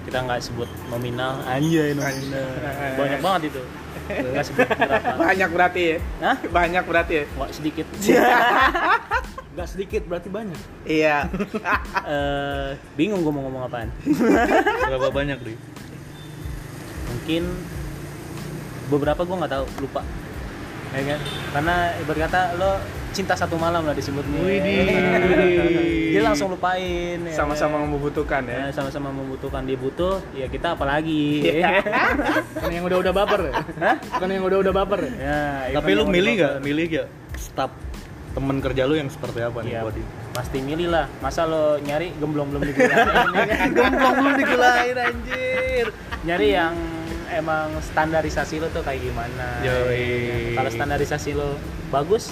Kita 0.09 0.25
nggak 0.25 0.41
sebut 0.41 0.65
nominal. 0.89 1.37
Anjay 1.45 1.93
nominal. 1.93 2.49
Banyak 2.97 3.19
banget 3.21 3.41
itu. 3.53 3.61
Nggak 4.09 4.45
sebut 4.49 4.65
berapa. 4.65 5.13
Banyak 5.21 5.49
berarti 5.53 5.81
ya. 5.85 5.97
Hah? 6.25 6.37
Banyak 6.49 6.83
berarti 6.89 7.13
ya. 7.13 7.23
Wah, 7.37 7.49
sedikit. 7.53 7.85
Nggak 9.53 9.69
sedikit 9.69 10.01
berarti 10.09 10.29
banyak. 10.33 10.59
Iya. 10.89 11.29
Eh, 12.09 12.73
bingung 12.97 13.21
gue 13.21 13.29
mau 13.29 13.45
ngomong 13.45 13.69
apaan. 13.69 13.93
Berapa 14.89 15.13
banyak 15.13 15.37
deh? 15.45 15.57
Mungkin 17.05 17.43
beberapa 18.89 19.21
gue 19.21 19.35
nggak 19.37 19.53
tahu, 19.53 19.65
lupa. 19.85 20.01
Ya 20.89 21.01
kan? 21.05 21.19
Karena 21.53 21.75
ibarat 22.01 22.19
kata 22.25 22.41
lo 22.57 22.81
cinta 23.09 23.33
satu 23.33 23.55
malam 23.55 23.83
lah 23.83 23.93
disebutnya. 23.93 24.39
Widih. 24.39 24.87
Dia 26.09 26.21
langsung 26.23 26.49
lupain. 26.49 27.17
ya 27.19 27.33
Sama-sama 27.33 27.77
kan? 27.77 27.85
membutuhkan 27.87 28.41
Ya, 28.43 28.57
ya. 28.59 28.73
sama-sama 28.73 29.09
membutuhkan 29.09 29.61
dia 29.63 29.77
butuh, 29.77 30.21
ya 30.33 30.45
kita 30.45 30.73
apalagi. 30.73 31.45
Bukan 32.55 32.71
yang 32.71 32.85
udah-udah 32.85 33.13
baper 33.13 33.41
ya? 33.47 33.53
Bukan 34.17 34.29
yang 34.29 34.43
udah-udah 34.43 34.73
baper 34.73 34.99
ya? 35.05 35.13
ya, 35.13 35.39
Tapi 35.75 35.89
even 35.91 35.99
lu 35.99 36.03
milih 36.07 36.33
gak? 36.35 36.53
Milih 36.61 36.85
gak 36.89 37.07
staff 37.35 37.71
temen 38.29 38.57
kerja 38.59 38.85
lu 38.85 38.93
yang 38.93 39.09
seperti 39.09 39.41
apa 39.41 39.65
nih 39.65 39.73
Iya, 39.73 39.81
Body? 39.81 40.03
pasti 40.29 40.57
milih 40.61 40.87
lah. 40.87 41.05
Masa 41.19 41.43
lo 41.43 41.77
nyari 41.77 42.13
gemblong 42.15 42.47
belum 42.47 42.61
digulain? 42.63 43.05
Gemplong 43.75 44.15
lu 44.21 44.31
digelain 44.37 44.95
anjir. 44.95 45.85
nyari 46.21 46.47
yang 46.51 46.75
emang 47.29 47.69
standarisasi 47.81 48.59
lo 48.59 48.69
tuh 48.69 48.81
kayak 48.81 49.01
gimana? 49.01 49.65
Yoi. 49.65 50.53
Kalau 50.53 50.69
standarisasi 50.69 51.31
lo 51.33 51.57
bagus, 51.89 52.29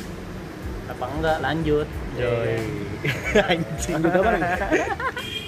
apa 0.88 1.06
enggak 1.12 1.38
lanjut? 1.44 1.88
Yoi. 2.16 2.58
Anjing. 3.52 3.94
Lanjut 4.00 4.14
apa 4.16 4.30
nih? 4.34 4.42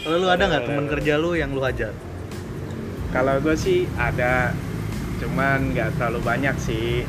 Kalau 0.03 0.15
lu 0.19 0.27
ada 0.29 0.43
nggak 0.45 0.63
temen 0.67 0.85
kerja 0.87 1.13
lu 1.17 1.31
yang 1.35 1.49
lu 1.55 1.61
hajar? 1.63 1.93
Kalau 3.09 3.41
gue 3.41 3.55
sih 3.57 3.89
ada, 3.97 4.53
cuman 5.17 5.73
nggak 5.73 5.97
terlalu 5.97 6.19
banyak 6.21 6.55
sih. 6.61 7.03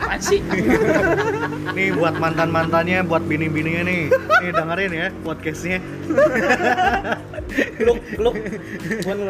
Apaan 0.00 0.20
sih? 0.20 0.40
Nih 1.76 1.88
buat 1.96 2.16
mantan-mantannya, 2.16 3.04
buat 3.04 3.24
bini-bininya 3.24 3.82
nih. 3.84 4.02
Nih 4.12 4.50
dengerin 4.52 4.92
ya 4.92 5.06
podcastnya. 5.20 5.78
Look, 7.84 8.00
look. 8.16 8.36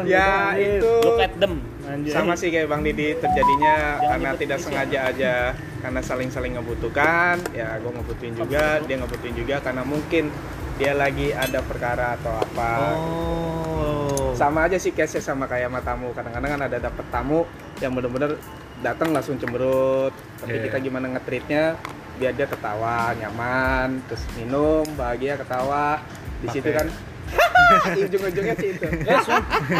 Ya 0.07 0.55
itu 0.55 0.91
Look 1.03 1.19
at 1.19 1.33
them. 1.39 1.72
Anjay. 1.93 2.09
sama 2.09 2.33
sih 2.33 2.49
kayak 2.49 2.67
Bang 2.67 2.81
Didi 2.81 3.13
terjadinya 3.13 4.01
Jangan 4.01 4.09
karena 4.09 4.29
tidak 4.33 4.59
sengaja 4.59 4.99
aja 5.13 5.35
karena 5.83 6.01
saling-saling 6.01 6.57
ngebutuhkan 6.57 7.37
ya 7.53 7.77
gue 7.77 7.91
ngebutuhin 7.93 8.33
juga 8.33 8.81
dia 8.81 8.95
ngebutuhin 8.97 9.35
juga 9.37 9.55
karena 9.61 9.83
mungkin 9.85 10.33
dia 10.81 10.97
lagi 10.97 11.29
ada 11.29 11.61
perkara 11.61 12.17
atau 12.17 12.33
apa. 12.33 12.71
Oh. 12.97 14.33
sama 14.33 14.65
aja 14.65 14.81
sih 14.81 14.89
case 14.89 15.21
sama 15.21 15.45
kayak 15.45 15.69
sama 15.69 15.79
tamu. 15.85 16.09
Kadang-kadang 16.17 16.57
kan 16.57 16.61
ada 16.65 16.77
dapet 16.81 17.05
tamu 17.13 17.45
yang 17.77 17.93
bener-bener 17.93 18.41
datang 18.81 19.13
langsung 19.13 19.37
cemberut. 19.37 20.09
Tapi 20.41 20.57
Iya. 20.57 20.63
kita 20.65 20.77
gimana 20.81 21.13
nge-treatnya? 21.13 21.77
Biar 22.17 22.33
dia 22.33 22.49
tertawa 22.49 23.13
nyaman 23.13 24.01
terus 24.09 24.25
minum 24.33 24.81
bahagia 24.97 25.37
ketawa. 25.37 26.01
Di 26.41 26.49
situ 26.49 26.73
kan 26.73 26.89
ujung-ujungnya 28.05 28.55
sih 28.55 28.69
itu 28.71 28.85
Yes. 29.03 29.25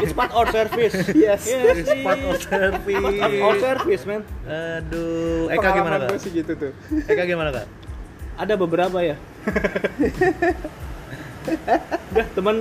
It's 0.01 0.13
part 0.13 0.31
of 0.31 0.45
service. 0.49 0.95
yes 1.13 1.41
Yes, 1.45 1.77
It's 1.79 1.93
part 1.99 2.19
of 2.19 2.37
service. 2.39 3.01
Part 3.21 3.37
of 3.39 3.55
service, 3.59 4.03
man. 4.03 4.21
Aduh, 4.43 5.47
Eka 5.47 5.67
gimana 5.71 6.01
Pengalaman 6.01 6.09
kak? 6.11 6.21
sih 6.21 6.31
gitu 6.31 6.51
tuh 6.53 6.71
Eka 7.03 7.23
gimana 7.23 7.49
kak? 7.51 7.65
Ada 8.33 8.53
beberapa 8.55 8.97
ya. 8.99 9.15
Udah 12.09 12.25
teman 12.31 12.55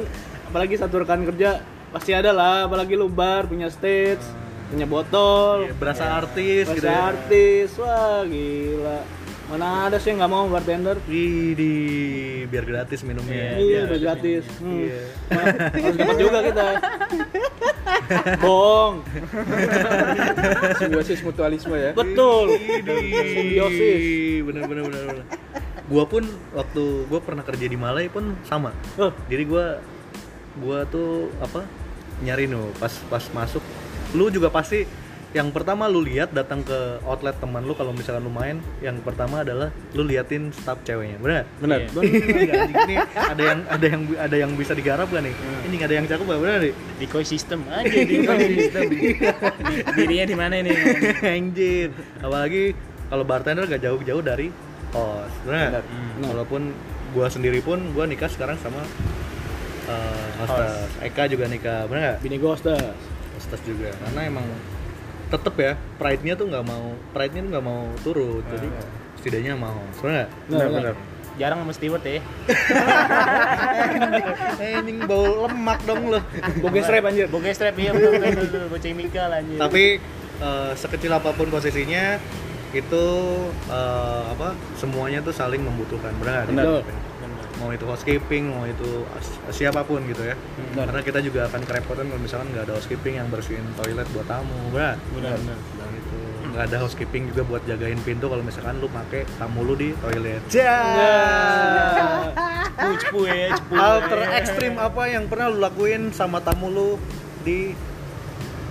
apalagi 0.44 0.74
satu 0.76 1.00
rekan 1.00 1.22
kerja 1.24 1.62
pasti 1.88 2.12
ada 2.12 2.28
lah 2.28 2.66
apalagi 2.66 2.92
lu 2.92 3.06
bar 3.06 3.46
punya 3.46 3.68
stage 3.68 4.20
punya 4.68 4.84
botol 4.84 5.64
Iya, 5.64 5.74
berasa 5.74 6.04
artis 6.14 6.64
Masih 6.66 6.76
gitu 6.76 6.86
ya. 6.86 6.98
artis 7.06 7.68
wah 7.76 8.20
gila 8.24 8.98
mana 9.52 9.84
ada 9.84 10.00
sih 10.00 10.08
yang 10.08 10.18
nggak 10.18 10.32
mau 10.32 10.48
bartender 10.48 10.96
Widih, 11.04 12.48
biar 12.48 12.64
gratis 12.64 13.04
minumnya. 13.04 13.60
iya 13.60 13.84
udah 13.84 13.98
gratis 14.00 14.48
hmm. 14.56 14.80
Iya. 14.80 15.00
Nah, 15.28 15.44
harus 15.76 15.96
dapat 15.98 16.16
juga 16.16 16.38
kita 16.40 16.66
bohong 18.42 18.94
simbiosis 20.78 21.20
mutualisme 21.20 21.76
ya 21.76 21.92
betul 21.92 22.56
Simbiosis. 22.56 24.40
bener 24.42 24.62
bener 24.64 24.82
bener. 24.88 25.02
bener. 25.10 25.26
Gua 25.84 26.08
pun 26.08 26.24
waktu 26.56 26.82
gua 27.06 27.20
pernah 27.20 27.44
kerja 27.44 27.68
di 27.68 27.76
Malai 27.76 28.08
pun 28.08 28.32
sama. 28.48 28.72
oh, 28.96 29.12
Jadi 29.28 29.44
gua 29.44 29.76
gua 30.56 30.88
tuh 30.88 31.28
apa 31.38 31.66
nyari 32.22 32.46
no 32.46 32.72
pas 32.78 32.92
pas 33.10 33.24
masuk 33.34 33.60
lu 34.14 34.30
juga 34.30 34.48
pasti 34.48 34.88
yang 35.32 35.48
pertama 35.48 35.88
lu 35.88 36.04
lihat 36.04 36.36
datang 36.36 36.60
ke 36.60 37.00
outlet 37.08 37.32
teman 37.40 37.64
lu 37.64 37.72
kalau 37.72 37.96
misalkan 37.96 38.20
lu 38.20 38.28
main. 38.28 38.60
Yang 38.84 39.00
pertama 39.00 39.40
adalah 39.40 39.72
lu 39.96 40.04
liatin 40.04 40.52
staff 40.52 40.84
ceweknya. 40.84 41.16
Benar? 41.16 41.42
Benar. 41.56 41.78
Iya. 41.88 41.88
ini 42.68 42.94
ada 43.16 43.42
yang 43.42 43.60
ada 43.64 43.86
yang 43.88 44.02
ada 44.20 44.36
yang 44.36 44.50
bisa 44.52 44.76
digarap 44.76 45.08
gak 45.08 45.24
nih? 45.24 45.32
Ini 45.64 45.72
nggak 45.72 45.88
ada 45.88 45.96
yang 45.96 46.06
cakep 46.06 46.26
gak 46.28 46.40
benar 46.44 46.58
nih? 46.60 46.74
Decoy 47.00 47.24
system 47.24 47.64
aja 47.72 47.96
decoy 48.04 48.38
system. 48.44 48.82
Di- 48.92 49.16
Dirinya 49.96 50.26
di 50.28 50.36
mana 50.36 50.54
ini? 50.60 50.70
anjir. 51.24 51.88
Apalagi 52.20 52.76
kalau 53.08 53.24
bartender 53.24 53.64
gak 53.64 53.80
jauh-jauh 53.80 54.20
dari 54.20 54.52
host. 54.92 55.36
Benar. 55.48 55.80
Hmm. 55.80 56.28
walaupun 56.28 56.76
gua 57.16 57.32
sendiri 57.32 57.64
pun 57.64 57.80
gua 57.96 58.04
nikah 58.04 58.28
sekarang 58.28 58.60
sama 58.60 58.84
uh, 59.88 60.26
hostess. 60.44 60.92
Eka 61.00 61.24
juga 61.24 61.48
nikah. 61.48 61.88
Benar 61.88 62.20
bini 62.20 62.36
ghostas 62.36 62.84
hostess 63.36 63.64
juga. 63.64 63.96
Karena 63.96 64.28
emang 64.28 64.44
tetep 65.32 65.54
ya 65.56 65.72
pride-nya 65.96 66.36
tuh 66.36 66.46
nggak 66.52 66.64
mau 66.68 66.92
pride-nya 67.16 67.40
tuh 67.48 67.50
nggak 67.56 67.64
mau 67.64 67.82
turun 68.04 68.44
jadi 68.52 68.68
setidaknya 69.16 69.52
mau 69.56 69.80
sebenarnya 69.96 70.26
Benar. 70.52 70.96
Jarang 71.40 71.64
sama 71.64 71.72
steward 71.72 72.04
ya. 72.04 72.20
eh 74.60 74.84
ini 74.84 75.00
bau 75.08 75.48
lemak 75.48 75.80
dong 75.88 76.12
lo 76.12 76.20
boge 76.60 76.84
strap 76.84 77.08
anjir 77.08 77.24
Boge 77.32 77.56
strap 77.56 77.72
iya 77.80 77.96
betul 77.96 78.92
Mika 78.92 79.32
lah 79.32 79.40
anjir. 79.40 79.56
tapi 79.56 79.96
eh, 80.44 80.70
sekecil 80.76 81.08
apa 81.08 81.32
pun 81.32 81.48
posisinya 81.48 82.20
itu 82.76 83.04
eh, 83.68 84.22
apa 84.32 84.56
semuanya 84.76 85.20
tuh 85.24 85.32
saling 85.32 85.60
membutuhkan? 85.64 86.12
Benar. 86.20 86.48
Mau 87.62 87.70
itu 87.70 87.84
housekeeping 87.84 88.44
mau 88.48 88.66
itu 88.66 88.90
as- 89.14 89.30
siapa 89.52 89.80
pun 89.82 90.02
gitu 90.02 90.18
ya 90.20 90.34
Benar. 90.68 90.90
karena 90.90 91.00
kita 91.00 91.18
juga 91.22 91.46
akan 91.46 91.62
kerepotan 91.62 92.04
kalau 92.04 92.18
misalkan 92.20 92.50
nggak 92.50 92.66
ada 92.66 92.74
housekeeping 92.74 93.14
yang 93.16 93.28
bersihin 93.28 93.62
toilet 93.74 94.04
buat 94.10 94.26
tamu 94.26 94.58
benar 94.68 94.98
Benar 95.14 95.38
benar. 95.38 95.58
dan 95.78 95.90
itu 95.94 96.18
nggak 96.50 96.64
ada 96.66 96.76
housekeeping 96.78 97.22
juga 97.30 97.42
buat 97.46 97.62
jagain 97.62 97.96
pintu 97.98 98.26
kalau 98.26 98.42
misalkan 98.42 98.76
lu 98.76 98.90
pakai 98.90 99.22
tamu 99.32 99.62
lu 99.62 99.72
di 99.72 99.94
toilet 99.96 100.42
ya 100.50 100.76
ya 100.92 101.16
cepu. 102.98 103.22
hal 103.70 103.94
terekstrim 104.04 104.74
apa 104.76 105.02
yang 105.06 105.24
pernah 105.26 105.46
lu 105.46 105.58
lakuin 105.58 106.10
sama 106.10 106.42
tamu 106.42 106.66
lu 106.66 106.88
di 107.40 107.72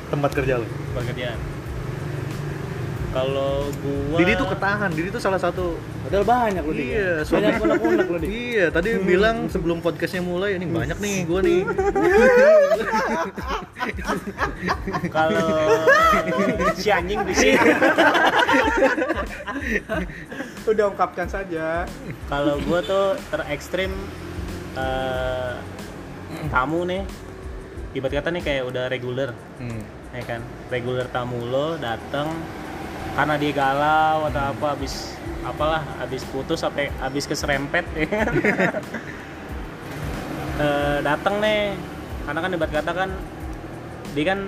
tempat 0.08 0.36
kerja 0.36 0.60
lu 0.60 0.68
Pekerjaan. 0.92 1.40
Kalau 3.12 3.68
gua 3.78 4.18
Didi 4.18 4.34
tuh 4.34 4.48
ketahan, 4.48 4.90
Didi 4.90 5.10
tuh 5.10 5.20
salah 5.20 5.36
satu 5.36 5.76
Padahal 6.02 6.24
banyak 6.24 6.64
lu 6.64 6.74
dia. 6.74 6.88
Iya, 6.88 7.12
suami 7.24 7.44
banyak 7.46 7.62
unek-unek 7.62 8.08
lu 8.08 8.18
dia. 8.20 8.32
Iya, 8.32 8.66
tadi 8.68 8.90
bilang 9.00 9.48
sebelum 9.48 9.80
podcastnya 9.80 10.20
mulai 10.20 10.56
ini 10.56 10.64
banyak 10.66 10.96
nih 10.98 11.18
gua 11.24 11.40
nih. 11.40 11.62
kalau 15.10 15.48
si 16.74 16.88
anjing 16.90 17.20
di 17.24 17.34
sini 17.34 17.58
Udah 20.68 20.86
ungkapkan 20.88 21.28
saja. 21.28 21.84
kalau 22.28 22.60
gua 22.62 22.80
tuh 22.82 23.18
terekstrim 23.30 23.92
eh, 24.76 25.54
tamu 26.48 26.84
nih 26.84 27.04
ibarat 27.92 28.14
kata 28.18 28.30
nih 28.32 28.42
kayak 28.42 28.64
udah 28.66 28.88
reguler 28.88 29.36
Hmm. 29.58 29.84
ya 30.12 30.24
kan 30.26 30.42
reguler 30.68 31.06
tamu 31.08 31.44
lo 31.44 31.76
datang 31.78 32.32
karena 33.12 33.36
dia 33.36 33.52
galau 33.52 34.18
atau 34.26 34.44
apa 34.50 34.66
habis 34.70 34.94
apalah 35.42 35.82
habis 35.98 36.24
putus 36.24 36.58
sampai 36.58 36.90
habis 36.98 37.26
keserempet 37.26 37.84
ya 37.94 38.08
kan? 38.08 38.28
Eh, 40.54 40.98
datang 41.02 41.42
nih 41.42 41.74
karena 42.22 42.40
kan 42.40 42.52
ibarat 42.54 42.74
kata 42.76 42.92
kan 42.94 43.10
dia 44.14 44.26
kan 44.28 44.40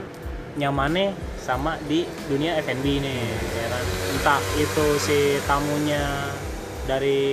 nyamannya 0.54 1.10
sama 1.36 1.74
di 1.82 2.06
dunia 2.30 2.54
F&B 2.62 2.86
nih 3.02 3.22
ya 3.34 3.66
kan 3.68 3.84
entah 4.14 4.42
itu 4.54 4.86
si 5.00 5.18
tamunya 5.44 6.30
dari 6.86 7.24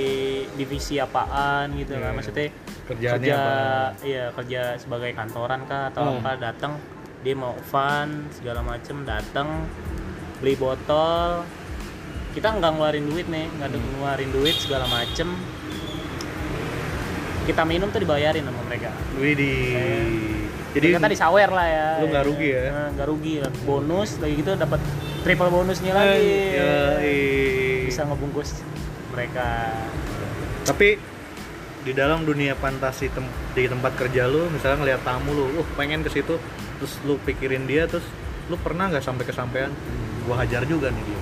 divisi 0.51 0.97
apaan 0.97 1.77
gitu 1.77 1.93
kan 1.93 2.09
Iya. 2.09 2.17
maksudnya 2.17 2.47
Kerjaannya 2.89 3.21
kerja 3.21 3.37
apa? 3.37 4.01
iya 4.01 4.25
kerja 4.33 4.63
sebagai 4.77 5.13
kantoran 5.13 5.61
kah 5.65 5.93
atau 5.93 6.03
Hmm. 6.07 6.19
apa 6.19 6.41
datang 6.41 6.73
dia 7.21 7.37
mau 7.37 7.53
fun 7.61 8.09
segala 8.33 8.65
macem 8.65 9.05
datang 9.05 9.69
beli 10.41 10.57
botol. 10.57 11.45
Kita 12.31 12.57
nggak 12.57 12.71
ngeluarin 12.75 13.07
duit 13.07 13.27
nih 13.29 13.47
nggak 13.59 13.69
ada 13.71 13.79
ngeluarin 13.79 14.31
duit 14.33 14.57
segala 14.57 14.89
macem. 14.89 15.29
Kita 17.45 17.63
minum 17.67 17.89
tuh 17.93 18.01
dibayarin 18.03 18.45
sama 18.47 18.61
mereka. 18.69 18.91
Widih. 19.19 20.49
Jadi 20.71 20.87
kita 20.95 21.09
disawer 21.11 21.51
lah 21.51 21.67
ya. 21.67 21.89
Lu 21.99 22.07
nggak 22.09 22.25
rugi 22.31 22.49
ya? 22.55 22.63
Nah, 22.71 22.89
nggak 22.95 23.09
rugi 23.11 23.35
lah. 23.43 23.51
Bonus 23.67 24.11
lagi 24.23 24.35
gitu 24.39 24.51
dapat 24.55 24.81
triple 25.27 25.51
bonusnya 25.51 25.93
lagi. 25.93 26.39
Yoi. 26.55 27.19
bisa 27.91 28.07
ngebungkus 28.07 28.63
mereka. 29.11 29.75
Tapi 30.63 30.95
di 31.83 31.93
dalam 31.97 32.23
dunia 32.23 32.55
fantasi 32.55 33.11
tem- 33.11 33.35
di 33.57 33.67
tempat 33.67 33.99
kerja 33.99 34.31
lu, 34.31 34.47
misalnya 34.53 34.79
ngeliat 34.85 35.03
tamu 35.03 35.35
lu, 35.35 35.45
uh 35.59 35.69
pengen 35.75 36.07
ke 36.07 36.11
situ, 36.13 36.39
terus 36.79 36.93
lu 37.03 37.19
pikirin 37.27 37.67
dia, 37.67 37.91
terus 37.91 38.07
lu 38.51 38.59
pernah 38.59 38.91
nggak 38.91 39.01
sampai 39.01 39.25
kesampaian? 39.25 39.71
Gua 40.27 40.43
hajar 40.43 40.67
juga 40.67 40.91
nih 40.91 41.05
dia. 41.07 41.21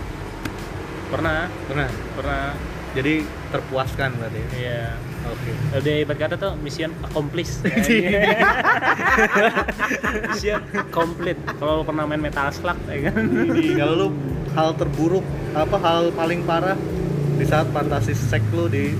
pernah 1.09 1.49
Pernah. 1.65 1.89
pernah 2.13 2.43
Jadi 2.93 3.21
terpuaskan 3.49 4.17
berarti. 4.17 4.41
ya? 4.41 4.49
iya 4.57 4.83
Oke. 5.29 5.53
udah 5.77 5.95
ibarat 6.01 6.19
kata 6.19 6.35
tuh 6.37 6.53
mission 6.59 6.89
accomplished 7.05 7.61
mission 10.33 10.61
complete 10.89 11.37
kalau 11.59 11.81
lu 11.81 11.85
pernah 11.85 12.09
main 12.09 12.17
metal 12.19 12.49
slug 12.49 12.79
ya 12.89 13.13
kan 13.13 13.25
Kalau 13.79 13.95
lu 13.95 14.09
hal 14.53 14.73
terburuk 14.75 15.25
apa 15.53 15.77
hal 15.79 16.01
paling 16.13 16.43
parah 16.43 16.77
di 17.37 17.45
saat 17.45 17.69
fantasi 17.71 18.17
seks 18.17 18.49
lu 18.51 18.67
di 18.67 18.97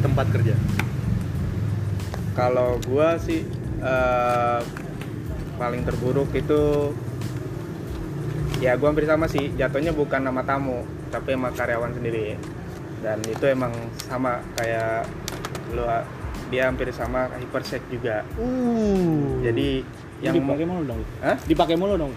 tempat 0.00 0.30
kerja? 0.30 0.54
Kalau 2.32 2.80
gua 2.82 3.18
sih 3.18 3.44
eh, 3.78 4.60
paling 5.54 5.82
terburuk 5.84 6.30
itu 6.32 6.94
ya 8.62 8.78
gua 8.78 8.94
hampir 8.94 9.10
sama 9.10 9.26
sih 9.26 9.50
jatuhnya 9.58 9.90
bukan 9.90 10.22
nama 10.22 10.46
tamu 10.46 10.86
tapi 11.10 11.34
sama 11.34 11.50
karyawan 11.50 11.98
sendiri 11.98 12.38
dan 13.02 13.18
itu 13.26 13.42
emang 13.50 13.74
sama 14.06 14.38
kayak 14.54 15.10
lu 15.74 15.82
dia 16.54 16.70
hampir 16.70 16.94
sama 16.94 17.26
hypersek 17.42 17.82
juga 17.90 18.22
Uh. 18.38 19.42
jadi 19.42 19.82
yang 20.22 20.38
yang 20.38 20.46
dipakai 20.46 20.64
mulu 20.70 20.82
dong. 20.86 21.00
Hah? 21.18 21.36
Dipakai 21.50 21.74
mulu 21.74 21.94
dong. 21.98 22.12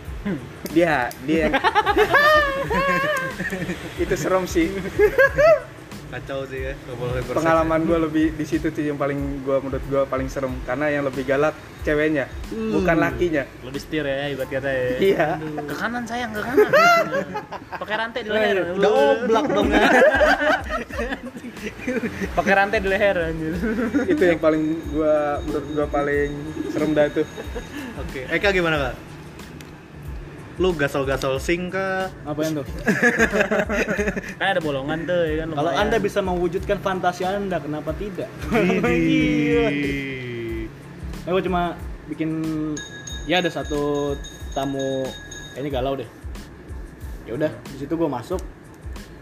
dia 0.70 1.10
dia 1.26 1.50
itu 4.04 4.14
serem 4.14 4.46
sih 4.46 4.70
kacau 6.16 6.48
sih 6.48 6.72
ya 6.72 6.74
pengalaman 7.36 7.84
gue 7.84 7.98
lebih 8.08 8.26
di 8.40 8.46
situ 8.48 8.72
sih 8.72 8.88
yang 8.88 8.96
paling 8.96 9.44
gua 9.44 9.60
menurut 9.60 9.84
gua 9.92 10.08
paling 10.08 10.32
serem. 10.32 10.56
Karena 10.64 10.88
yang 10.88 11.04
lebih 11.04 11.28
galak 11.28 11.54
ceweknya 11.84 12.32
bukan 12.50 12.98
lakinya. 12.98 13.44
Lebih 13.68 13.82
setir 13.84 14.08
ya 14.08 14.32
ibarat 14.32 14.50
kata 14.50 14.70
ya. 14.72 14.88
Iya. 15.00 15.28
Ke 15.68 15.76
kanan 15.76 16.04
sayang 16.08 16.32
ke 16.32 16.42
kanan. 16.42 16.72
Pakai 17.82 17.96
rantai 18.00 18.22
di 18.24 18.30
leher. 18.32 18.56
Ya. 18.56 18.74
udah 18.80 18.92
oblak 18.96 19.46
dong. 19.52 19.68
Ya. 19.70 19.86
pakai 22.38 22.54
rantai 22.54 22.78
di 22.80 22.88
leher 22.88 23.18
anjir. 23.18 23.54
Itu 24.06 24.24
yang 24.24 24.40
paling 24.40 24.64
gua 24.94 25.42
menurut 25.44 25.68
gua 25.74 25.88
paling 25.90 26.30
serem 26.70 26.94
dah 26.94 27.10
tuh 27.10 27.26
Oke, 27.96 28.28
Eka 28.28 28.52
gimana 28.52 28.92
kak? 28.92 29.15
Lu 30.56 30.72
gasol-gasol 30.72 31.36
sing 31.44 31.68
kah? 31.68 32.08
Ngapain 32.24 32.56
tuh? 32.56 32.66
kan 34.40 34.48
ada 34.56 34.62
bolongan 34.64 35.04
tuh 35.04 35.22
ya 35.28 35.44
kan 35.44 35.48
Kalau. 35.52 35.72
Anda 35.76 35.98
bisa 36.00 36.24
mewujudkan 36.24 36.80
fantasi 36.80 37.28
Anda, 37.28 37.60
kenapa 37.60 37.92
tidak? 38.00 38.32
Widih. 38.84 39.94
Nah, 41.26 41.34
gue 41.34 41.42
cuma 41.42 41.74
bikin 42.06 42.46
ya 43.26 43.42
ada 43.42 43.50
satu 43.50 44.14
tamu 44.54 45.10
kayaknya 45.58 45.72
galau 45.74 45.98
deh. 45.98 46.06
Ya 47.26 47.34
udah, 47.34 47.50
di 47.50 47.82
situ 47.82 47.98
gue 47.98 48.06
masuk. 48.06 48.38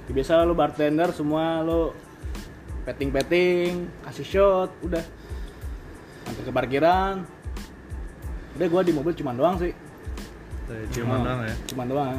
Ya, 0.04 0.12
biasa 0.12 0.43
lu 0.43 0.52
bartender 0.52 1.15
semua 1.15 1.63
lu 1.63 1.96
petting-petting, 2.84 3.88
kasih 4.04 4.28
shot, 4.28 4.69
udah. 4.84 5.00
Sampai 6.28 6.43
ke 6.43 6.52
parkiran. 6.52 7.24
Udah 8.54 8.67
gua 8.69 8.82
di 8.86 8.93
mobil 8.93 9.15
cuma 9.17 9.34
doang 9.34 9.58
sih. 9.58 9.74
Ciuman 10.90 11.16
Oh, 11.16 11.24
doang 11.24 11.42
ya. 11.44 11.56
Cuma 11.66 11.84
doang. 11.86 12.18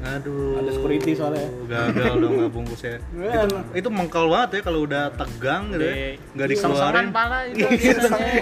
Aduh. 0.00 0.56
Ada 0.56 0.70
security 0.72 1.12
soalnya. 1.12 1.44
Gagal 1.66 2.14
dong 2.16 2.32
nggak 2.34 2.50
bungkus 2.50 2.80
ya. 2.80 2.96
Ya, 3.14 3.40
Itu, 3.44 3.56
itu 3.76 3.88
mengkal 3.90 4.24
banget 4.26 4.50
ya 4.50 4.60
kalau 4.62 4.80
udah 4.82 5.12
tegang 5.12 5.62
gitu 5.70 5.82
ya. 5.82 5.92
Di- 5.92 6.16
Nggak 6.32 6.46
seng-sengan 6.54 6.72
dikeluarin. 7.04 7.08
pala 7.10 7.38
itu 7.44 7.56
Iya, 7.58 7.68
biasanya. 7.70 8.32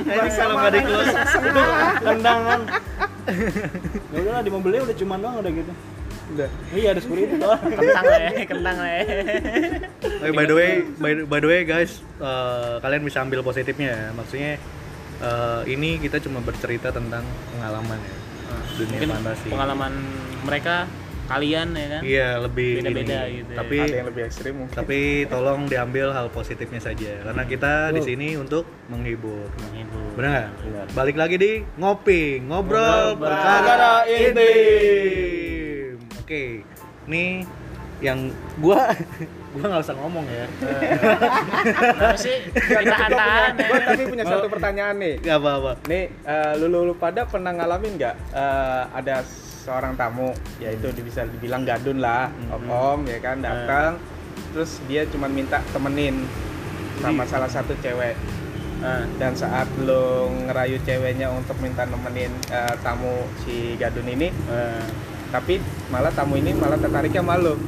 Ini 0.00 0.28
kalau 0.32 0.54
nggak 0.56 0.72
dikeluarin. 0.72 1.16
tendangan. 2.00 2.60
ya 4.10 4.18
udahlah 4.18 4.42
di 4.42 4.50
mobilnya 4.50 4.80
udah 4.82 4.96
cuma 4.96 5.14
doang 5.16 5.36
udah 5.38 5.52
gitu. 5.52 5.72
udah 6.30 6.48
Iya 6.72 6.88
ada 6.90 7.00
security 7.00 7.36
doang. 7.36 7.60
kentang 7.60 8.04
lah 8.06 8.20
ya 8.24 8.44
kentang 8.44 8.76
lah 8.76 8.90
ya 8.90 9.02
Eh, 10.20 10.30
by 10.30 10.44
the 10.44 10.54
way, 10.54 10.70
by, 10.94 11.10
by 11.24 11.38
the 11.38 11.48
way 11.48 11.60
guys, 11.64 11.92
eh, 12.16 12.74
kalian 12.78 13.02
bisa 13.02 13.20
ambil 13.20 13.40
positifnya 13.40 13.90
ya. 13.90 14.08
Maksudnya 14.10 14.52
eh, 15.20 15.60
ini 15.66 15.98
kita 15.98 16.16
cuma 16.18 16.40
bercerita 16.40 16.88
tentang 16.88 17.22
pengalaman 17.50 17.98
ya. 17.98 18.16
Dunia 18.74 18.90
mungkin 18.90 19.08
fantasi. 19.12 19.48
pengalaman 19.48 19.92
mereka 20.40 20.76
kalian 21.26 21.68
ya 21.72 21.86
kan 21.88 22.02
Iya, 22.02 22.28
lebih 22.42 22.70
Beda-beda 22.82 23.18
ini. 23.22 23.38
gitu 23.38 23.50
ya. 23.54 23.58
Tapi 23.62 23.76
ada 23.78 23.94
yang 23.94 24.08
lebih 24.08 24.22
ekstrim 24.24 24.54
mungkin 24.56 24.74
tapi 24.74 24.98
tolong 25.26 25.60
diambil 25.64 26.10
hal 26.10 26.26
positifnya 26.28 26.82
saja 26.82 27.22
karena 27.22 27.42
kita 27.44 27.72
di 27.90 28.00
sini 28.02 28.28
untuk 28.34 28.66
menghibur. 28.86 29.46
menghibur 29.62 30.10
Benar 30.18 30.50
nggak? 30.50 30.86
Balik 30.90 31.14
lagi 31.14 31.36
di 31.36 31.52
ngopi, 31.76 32.42
ngobrol, 32.42 33.14
Ngobrol 33.14 33.22
perkara 33.22 33.58
perkara 33.62 33.92
intim. 34.80 35.94
Oke, 36.18 36.66
ini 37.06 37.46
yang 38.00 38.30
gua 38.56 38.90
gua 39.50 39.66
nggak 39.66 39.82
usah 39.82 39.96
ngomong 39.98 40.26
ya. 40.30 40.46
Sih? 42.14 42.38
Kita 42.54 43.06
tahan 43.10 43.52
gua 43.58 43.78
tapi 43.82 44.02
punya 44.06 44.24
satu 44.24 44.46
pertanyaan 44.46 44.96
nih. 44.98 45.14
Gak 45.20 45.38
apa-apa. 45.42 45.72
nih 45.90 46.04
eh, 46.22 46.52
lu, 46.58 46.66
lu 46.70 46.78
lu 46.90 46.94
pada 46.94 47.26
pernah 47.26 47.50
ngalamin 47.50 47.98
nggak 47.98 48.14
eh, 48.30 48.82
ada 48.94 49.26
seorang 49.60 49.92
tamu 49.94 50.32
yaitu 50.56 50.88
di- 50.94 51.04
bisa 51.04 51.26
dibilang 51.28 51.68
gadun 51.68 52.00
lah 52.00 52.32
om 52.64 53.04
ya 53.04 53.20
kan 53.20 53.44
datang 53.44 54.00
terus 54.50 54.80
dia 54.88 55.04
cuma 55.06 55.28
minta 55.28 55.60
temenin 55.70 56.24
sama 56.98 57.22
salah 57.24 57.48
satu 57.48 57.72
cewek. 57.78 58.16
Ah, 58.80 59.04
dan 59.20 59.36
saat 59.36 59.68
lu 59.84 60.32
ngerayu 60.48 60.80
ceweknya 60.80 61.28
untuk 61.28 61.52
minta 61.60 61.84
nemenin 61.84 62.32
eh, 62.48 62.74
tamu 62.80 63.28
si 63.44 63.76
gadun 63.76 64.08
ini 64.08 64.32
ah. 64.48 64.80
tapi 65.28 65.60
malah 65.92 66.08
tamu 66.08 66.40
ini 66.40 66.56
malah 66.56 66.80
tertarik 66.80 67.12
sama 67.12 67.36
lu 67.36 67.60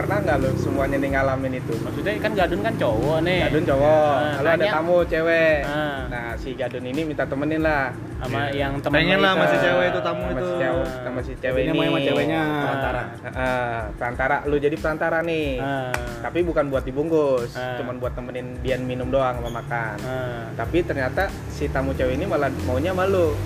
pernah 0.00 0.16
nggak 0.24 0.36
lu 0.40 0.50
semuanya 0.56 0.96
nih 0.96 1.10
ngalamin 1.12 1.52
itu? 1.60 1.74
Maksudnya 1.84 2.12
kan 2.16 2.32
gadun 2.32 2.60
kan 2.64 2.74
cowok 2.80 3.18
nih. 3.20 3.40
Gadun 3.44 3.64
cowok. 3.68 4.14
Ah, 4.16 4.32
lalu 4.40 4.48
ada 4.56 4.66
tamu 4.72 4.96
cewek. 5.04 5.58
Ah. 5.68 6.00
nah 6.08 6.26
si 6.40 6.56
gadun 6.56 6.84
ini 6.88 7.00
minta 7.04 7.28
temenin 7.28 7.60
lah. 7.60 7.92
Sama 8.20 8.52
yang 8.52 8.80
temen 8.80 8.96
Tanya 8.96 9.16
lah 9.20 9.32
si 9.44 9.56
cewek 9.60 9.86
itu 9.92 10.00
tamu 10.00 10.24
sama 10.24 10.32
itu. 10.32 10.44
si 10.48 10.54
cewek 10.56 10.86
sama 11.04 11.20
si 11.20 11.32
cewek 11.36 11.60
ini 11.68 11.72
mau 11.76 11.84
sama 11.84 12.00
ceweknya. 12.00 12.42
perantara. 12.64 13.02
Heeh, 13.20 13.76
perantara. 14.00 14.36
Lu 14.48 14.56
jadi 14.56 14.76
perantara 14.80 15.18
nih. 15.20 15.48
Ah, 15.60 15.92
tapi 16.24 16.38
bukan 16.40 16.64
buat 16.72 16.84
dibungkus. 16.88 17.52
Ah. 17.60 17.76
cuman 17.76 18.00
buat 18.00 18.16
temenin 18.16 18.56
dia 18.64 18.80
minum 18.80 19.12
doang 19.12 19.36
sama 19.36 19.60
makan. 19.60 19.96
Ah. 20.08 20.48
tapi 20.56 20.80
ternyata 20.80 21.28
si 21.52 21.68
tamu 21.68 21.92
cewek 21.92 22.16
ini 22.16 22.24
malah 22.24 22.48
maunya 22.64 22.96
malu 22.96 23.36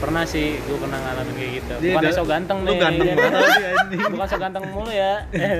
pernah 0.00 0.22
sih 0.26 0.58
gue 0.58 0.76
pernah 0.78 0.98
ngalamin 1.00 1.34
kayak 1.34 1.52
gitu. 1.60 1.74
Dia 1.80 1.92
bukan 1.96 2.12
so 2.12 2.24
ganteng 2.26 2.58
lu 2.62 2.70
nih. 2.70 2.80
ganteng 2.80 3.06
ya 3.06 3.14
banget 3.16 3.32
kan? 3.34 3.74
anjing. 3.78 4.00
bukan 4.14 4.26
so 4.26 4.36
ganteng 4.38 4.64
mulu 4.70 4.90
ya. 4.92 5.14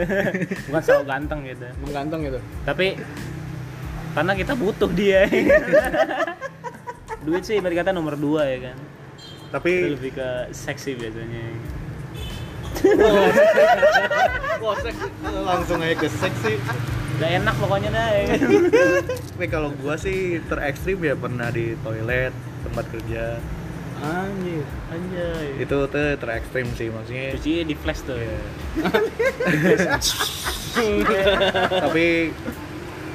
Bukan 0.68 0.82
so 0.82 0.94
ganteng 1.04 1.40
gitu. 1.46 1.66
Mengganteng 1.82 2.20
gitu. 2.26 2.38
tapi 2.66 2.86
karena 4.14 4.32
kita 4.38 4.52
butuh 4.54 4.90
dia. 4.94 5.26
Duit 7.26 7.42
sih 7.42 7.56
berarti 7.58 7.76
kata 7.80 7.90
nomor 7.90 8.14
dua 8.14 8.46
ya 8.46 8.70
kan. 8.70 8.76
Itu 8.78 9.50
tapi 9.54 9.70
lebih 9.94 10.12
ke 10.18 10.28
seksi 10.50 10.90
biasanya. 10.98 11.44
Wah 14.58 14.76
seks 14.82 14.98
langsung 15.22 15.78
aja 15.82 15.94
ke 15.94 16.08
seks 16.10 16.38
sih 16.42 16.58
udah 17.14 17.30
enak 17.30 17.54
pokoknya 17.62 17.90
dah 17.94 18.08
ya 18.10 18.22
kan? 18.26 18.40
tapi 19.38 19.46
kalau 19.46 19.70
gua 19.78 19.94
sih 19.94 20.42
terekstrim 20.50 20.98
ya 20.98 21.14
pernah 21.14 21.46
di 21.54 21.78
toilet 21.86 22.34
tempat 22.66 22.84
kerja 22.90 23.38
Anjir. 24.02 24.66
anjay. 24.90 25.48
Itu 25.62 25.86
tuh 25.86 26.08
terekstrim 26.18 26.66
sih 26.74 26.90
maksudnya 26.90 27.38
cuci 27.38 27.62
di 27.62 27.74
flash 27.78 28.02
tuh. 28.02 28.18
Ya 28.18 28.34
tapi 31.86 32.34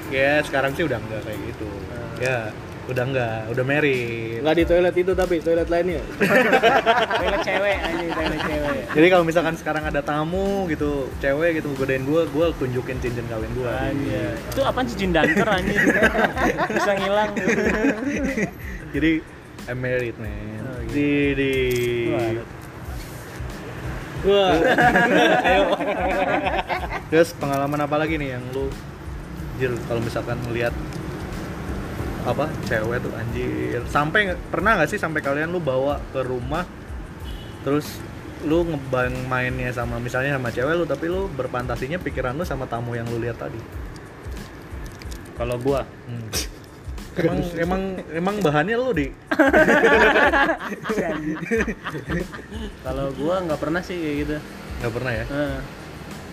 ya 0.09 0.39
sekarang 0.47 0.71
sih 0.79 0.87
udah 0.87 0.97
enggak 0.97 1.21
kayak 1.27 1.39
gitu. 1.51 1.69
Ya 2.23 2.55
udah 2.89 3.03
enggak 3.05 3.39
udah 3.53 3.65
married. 3.67 4.41
Enggak 4.41 4.55
di 4.57 4.63
toilet 4.65 4.95
itu 4.97 5.11
tapi 5.13 5.35
toilet 5.45 5.69
lainnya. 5.69 6.01
toilet 7.21 7.41
cewek 7.45 7.77
anjay 7.85 8.09
toilet 8.09 8.41
cewek. 8.41 8.81
Jadi 8.89 9.07
kalau 9.13 9.23
misalkan 9.23 9.55
sekarang 9.59 9.83
ada 9.85 10.01
tamu 10.01 10.65
gitu 10.71 11.05
cewek 11.21 11.61
gitu 11.61 11.69
godain 11.77 12.01
gua 12.01 12.25
gua 12.33 12.49
tunjukin 12.57 12.97
cincin 12.97 13.25
kawin 13.29 13.51
gua. 13.53 13.93
Anjay. 13.93 14.33
Itu 14.49 14.61
apaan 14.65 14.89
cincin 14.89 15.13
danker 15.13 15.45
anjay 15.45 15.77
bisa 16.81 16.91
ngilang. 16.97 17.31
Jadi 18.89 19.11
I'm 19.69 19.85
married 19.85 20.17
man. 20.17 20.58
Di 20.91 21.37
di. 21.37 21.53
Wah, 24.19 24.51
terus 27.07 27.31
pengalaman 27.39 27.79
apa 27.87 27.95
lagi 27.95 28.19
nih 28.19 28.35
yang 28.35 28.43
lu 28.51 28.67
Jil 29.55 29.79
kalau 29.87 30.03
misalkan 30.03 30.35
ngelihat 30.43 30.75
apa 32.27 32.51
cewek 32.67 32.99
tuh 32.99 33.15
anjir. 33.15 33.79
Sampai 33.87 34.35
pernah 34.51 34.75
nggak 34.75 34.91
sih 34.91 34.99
sampai 34.99 35.23
kalian 35.23 35.55
lu 35.55 35.63
bawa 35.63 36.03
ke 36.11 36.19
rumah 36.23 36.67
terus 37.63 37.99
lu 38.43 38.63
ngebang 38.63 39.27
mainnya 39.27 39.71
sama 39.75 39.99
misalnya 39.99 40.39
sama 40.39 40.51
cewek 40.51 40.75
lu 40.79 40.85
tapi 40.87 41.11
lu 41.11 41.27
berfantasinya 41.35 41.99
pikiran 41.99 42.35
lu 42.35 42.43
sama 42.43 42.67
tamu 42.67 42.95
yang 42.99 43.07
lu 43.07 43.23
lihat 43.23 43.39
tadi? 43.39 43.59
Kalau 45.39 45.55
gua? 45.55 45.87
Hmm. 46.07 46.27
Emang 47.17 47.39
emang 47.57 47.81
emang 48.13 48.35
bahannya 48.43 48.75
lu 48.77 48.91
di? 48.93 49.07
Kalau 52.85 53.05
gua 53.17 53.41
nggak 53.43 53.59
pernah 53.59 53.81
sih 53.81 53.97
kayak 53.97 54.15
gitu. 54.25 54.37
Nggak 54.83 54.93
pernah 54.93 55.11
ya? 55.11 55.25
Eh, 55.25 55.57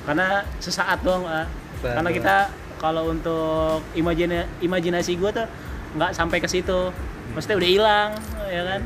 karena 0.04 0.26
sesaat 0.60 0.98
doang 1.00 1.24
ah. 1.24 1.46
Sesaat 1.80 1.94
karena 1.96 2.10
doang. 2.10 2.18
kita 2.20 2.36
kalau 2.76 3.08
untuk 3.08 3.80
imajina 3.96 4.44
imajinasi 4.60 5.16
gua 5.16 5.32
tuh 5.32 5.48
nggak 5.96 6.12
sampai 6.12 6.38
ke 6.44 6.48
situ. 6.48 6.92
Maksudnya 7.32 7.56
udah 7.56 7.70
hilang 7.70 8.10
ya 8.52 8.62
kan? 8.62 8.80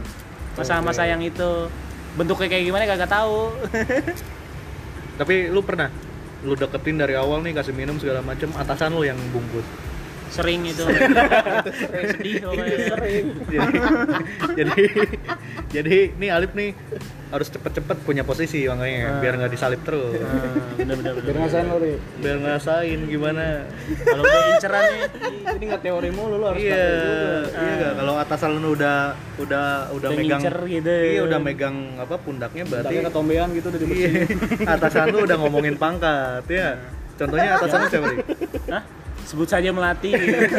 Masa-masa 0.57 1.03
yang 1.07 1.20
itu. 1.20 1.68
Bentuknya 2.14 2.50
kayak 2.50 2.64
gimana 2.66 2.85
kagak 2.87 3.11
tahu. 3.11 3.55
Tapi 5.20 5.53
lu 5.53 5.61
pernah? 5.62 5.90
Lu 6.42 6.57
deketin 6.57 6.96
dari 6.96 7.14
awal 7.14 7.44
nih 7.44 7.53
kasih 7.53 7.76
minum 7.76 8.00
segala 8.00 8.24
macem 8.24 8.48
atasan 8.57 8.96
lu 8.96 9.05
yang 9.05 9.18
bungkus 9.31 9.89
sering 10.30 10.60
itu. 10.64 10.84
Sedih 10.86 12.34
jadi 12.90 13.12
jadi 14.54 14.82
jadi 15.70 15.96
nih 16.14 16.30
Alif 16.30 16.52
nih 16.52 16.70
harus 17.30 17.46
cepet-cepet 17.46 18.02
punya 18.02 18.22
posisi 18.22 18.66
makanya 18.66 19.22
biar 19.22 19.38
nggak 19.38 19.52
disalip 19.52 19.78
terus. 19.80 20.18
Ah, 20.18 20.50
bener-bener 20.74 21.14
Biar 21.16 21.36
ngerasain 21.36 21.62
lo, 21.64 21.76
biar 22.18 22.36
ngerasain 22.38 23.00
gimana? 23.06 23.70
Kalau 24.02 24.22
udah 24.24 24.42
inceran 24.50 24.82
nih 24.82 25.02
Jadi 25.46 25.64
nggak 25.64 25.82
teori 25.84 26.10
mulu 26.10 26.34
lo 26.36 26.46
harus 26.48 26.58
iya 26.58 26.86
iya 27.46 27.72
nggak? 27.76 27.92
kalau 27.96 28.14
atasan 28.18 28.50
lu 28.56 28.74
udah 28.74 29.14
udah 29.36 29.66
udah 29.94 30.08
Udah 30.10 30.10
megang 30.12 30.42
gitu. 30.64 30.90
iya 30.90 31.20
udah 31.22 31.38
megang 31.38 31.76
apa 31.96 32.14
pundaknya 32.16 32.66
berarti 32.66 32.86
Berarti 32.92 33.06
ketombean 33.06 33.48
gitu 33.52 33.66
udah 33.68 33.78
iya 33.78 34.10
dibersihin. 34.10 34.66
atasan 34.66 35.04
lu 35.06 35.18
udah 35.22 35.36
ngomongin 35.38 35.74
pangkat 35.76 36.42
ya 36.46 36.68
contohnya 37.14 37.48
atasan 37.54 37.78
lu 37.78 37.88
siapa 37.88 38.06
nih 38.08 38.18
Hah? 38.68 38.82
Sebut 39.26 39.48
saja 39.48 39.72
melati 39.74 40.12
gitu. 40.14 40.38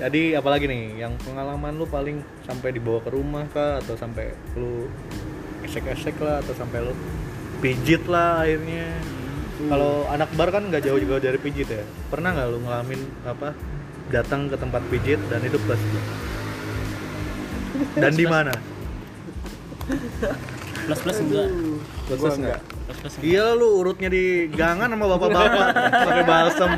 Jadi 0.00 0.32
apalagi 0.32 0.64
nih 0.64 1.04
yang 1.04 1.12
pengalaman 1.20 1.76
lu 1.76 1.84
paling 1.84 2.24
sampai 2.48 2.72
dibawa 2.72 3.04
ke 3.04 3.12
rumah 3.12 3.44
kah 3.52 3.84
atau 3.84 4.00
sampai 4.00 4.32
lu 4.56 4.88
esek-esek 5.60 6.16
lah 6.24 6.40
atau 6.40 6.56
sampai 6.56 6.88
lu 6.88 6.96
pijit 7.60 8.08
lah 8.08 8.40
akhirnya. 8.40 8.96
Kalau 9.60 10.08
anak 10.08 10.32
bar 10.40 10.48
kan 10.48 10.72
nggak 10.72 10.88
jauh-jauh 10.88 11.20
dari 11.20 11.36
pijit 11.36 11.68
ya. 11.68 11.84
Pernah 12.08 12.32
nggak 12.32 12.48
lu 12.48 12.58
ngalamin 12.64 13.00
apa 13.28 13.52
datang 14.08 14.48
ke 14.48 14.56
tempat 14.56 14.80
pijit 14.88 15.20
dan 15.28 15.44
itu 15.44 15.60
plus? 15.60 15.82
Dan 18.00 18.16
di 18.16 18.24
mana? 18.24 18.56
plus 20.80 21.00
plus 21.02 21.18
enggak 21.20 21.48
Plus 22.08 22.18
plus 22.18 22.18
plus 22.18 22.20
plus 22.24 22.36
enggak. 22.40 22.60
Iya 23.22 23.54
lu 23.54 23.80
urutnya 23.80 24.08
di 24.10 24.50
gangan 24.50 24.90
sama 24.90 25.06
bapak-bapak 25.16 25.66
pakai 25.92 26.24
balsam. 26.26 26.70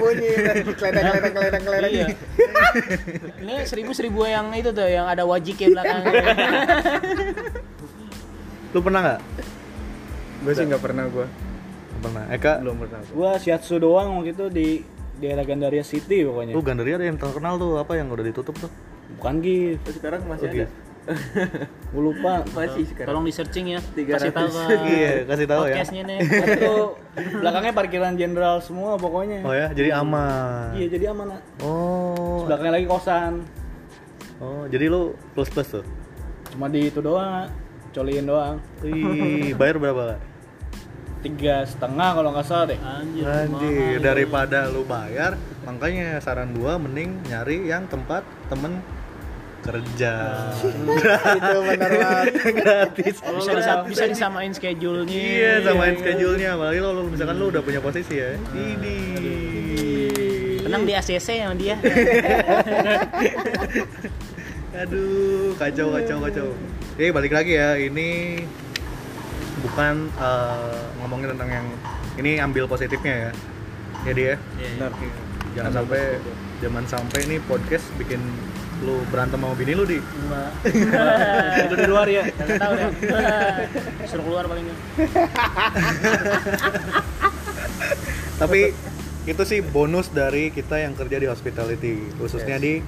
bunyi 0.00 0.30
keledek 0.76 1.02
keledek 1.02 1.32
keledek 1.34 1.62
keledek 1.64 1.90
iya 1.90 2.06
ini 3.40 3.54
seribu 3.66 3.90
seribu 3.92 4.24
yang 4.24 4.52
itu 4.56 4.70
tuh 4.72 4.86
yang 4.86 5.06
ada 5.08 5.26
wajiknya 5.26 5.76
belakang 5.76 6.00
lu 8.70 8.78
pernah 8.80 9.00
nggak? 9.02 9.20
gue 10.40 10.52
sih 10.56 10.64
nggak 10.64 10.82
pernah 10.82 11.04
gue 11.10 11.26
Pernah. 12.00 12.24
Eka, 12.32 12.64
belum 12.64 12.76
pernah 12.80 13.00
gua. 13.04 13.12
Gua 13.12 13.30
shiatsu 13.36 13.76
doang 13.76 14.16
waktu 14.16 14.32
itu 14.32 14.44
di 14.48 14.68
daerah 15.20 15.44
Gandaria 15.44 15.84
City 15.84 16.24
pokoknya. 16.24 16.56
lu 16.56 16.64
Gandaria 16.64 16.96
ada 16.96 17.04
yang 17.04 17.20
terkenal 17.20 17.60
tuh 17.60 17.76
apa 17.76 17.92
yang 18.00 18.08
udah 18.08 18.24
ditutup 18.24 18.56
tuh? 18.56 18.72
Bukan 19.20 19.44
gitu. 19.44 20.00
sekarang 20.00 20.24
masih 20.24 20.48
Oh, 20.48 20.54
gitu. 20.64 20.72
Gue 21.92 22.02
lupa. 22.02 22.46
masih 22.50 22.86
sekarang 22.86 23.08
tolong 23.10 23.24
di 23.24 23.34
searching 23.34 23.66
ya 23.74 23.80
300. 23.82 24.14
kasih 24.14 24.30
tahu 24.30 24.48
Iya, 24.86 25.12
kasih 25.26 25.46
tahu 25.46 25.62
ya. 25.62 25.74
podcastnya 25.74 26.02
nih 26.06 26.18
Itu 26.54 26.74
belakangnya 27.42 27.72
parkiran 27.74 28.12
jenderal 28.14 28.56
semua 28.62 28.94
pokoknya. 28.94 29.42
Oh 29.42 29.50
ya, 29.50 29.68
jadi 29.70 29.98
aman. 29.98 30.78
Iya, 30.78 30.86
jadi 30.88 31.04
aman. 31.10 31.34
Nak. 31.34 31.42
Oh. 31.60 32.46
Belakangnya 32.46 32.72
lagi 32.78 32.86
kosan. 32.86 33.32
Oh, 34.38 34.64
jadi 34.66 34.86
lu 34.86 35.12
plus 35.34 35.50
plus 35.50 35.68
tuh. 35.68 35.84
Cuma 36.50 36.66
di 36.66 36.88
itu 36.88 36.98
doang, 36.98 37.50
coliin 37.90 38.24
doang. 38.24 38.56
Wih, 38.80 39.52
bayar 39.60 39.76
berapa? 39.76 40.02
Kak? 40.14 40.20
Tiga 41.20 41.68
setengah 41.68 42.16
kalau 42.16 42.32
nggak 42.32 42.46
salah 42.48 42.66
deh. 42.66 42.80
anjir, 42.80 43.28
Anjir, 43.28 44.00
mahal. 44.00 44.00
daripada 44.00 44.58
lu 44.72 44.88
bayar, 44.88 45.36
makanya 45.62 46.16
saran 46.16 46.56
gua 46.56 46.80
mending 46.80 47.20
nyari 47.28 47.68
yang 47.68 47.84
tempat 47.86 48.24
temen 48.48 48.80
kerja. 49.60 50.12
itu 51.36 51.58
benar 51.62 51.90
Gratis. 52.32 53.16
bisa, 53.20 53.52
disa- 53.52 53.84
bisa 53.84 54.04
disamain 54.06 54.50
schedule-nya 54.50 55.12
Iya, 55.12 55.52
samain 55.62 55.94
schedule-nya. 55.94 56.56
Apalagi 56.56 56.78
lo, 56.78 56.90
lo 56.92 57.02
misalkan 57.06 57.36
lu 57.36 57.48
udah 57.48 57.60
punya 57.60 57.78
posisi 57.78 58.16
ya. 58.16 58.34
Ini. 58.50 58.96
tenang 60.60 60.86
di 60.86 60.94
ACC 60.94 61.42
sama 61.42 61.54
dia 61.54 61.74
Aduh, 64.72 65.52
kacau 65.56 65.90
kacau 65.92 66.16
kacau. 66.22 66.48
Oke, 66.94 67.10
balik 67.10 67.32
lagi 67.32 67.58
ya. 67.58 67.74
Ini 67.74 68.38
bukan 69.60 69.94
eh, 70.10 70.80
ngomongin 70.96 71.34
tentang 71.34 71.50
yang 71.50 71.66
ini 72.16 72.38
ambil 72.38 72.64
positifnya 72.64 73.28
ya. 73.28 73.30
Jadi 74.00 74.22
ya, 74.24 74.36
Iya, 74.56 74.68
iya. 74.78 74.88
jangan 75.52 75.72
sampai 75.74 76.02
jangan 76.62 76.84
sampai 76.86 77.18
ini 77.26 77.36
podcast 77.42 77.84
bikin 77.98 78.22
lu 78.80 79.04
berantem 79.12 79.36
sama 79.36 79.52
bini 79.52 79.72
lu 79.76 79.84
di. 79.84 80.00
Enggak. 80.00 80.50
Itu 81.68 81.74
di 81.76 81.86
luar 81.88 82.06
ya. 82.08 82.24
Kagak 82.32 82.58
tahu 82.60 82.72
deh. 82.76 82.88
Suruh 84.10 84.24
keluar 84.24 84.44
paling 84.48 84.64
nggak. 84.64 84.78
Tapi 88.40 88.72
itu 89.28 89.42
sih 89.44 89.60
bonus 89.60 90.08
dari 90.08 90.48
kita 90.48 90.80
yang 90.80 90.96
kerja 90.96 91.20
di 91.20 91.28
hospitality, 91.28 92.08
khususnya 92.16 92.56
di 92.56 92.80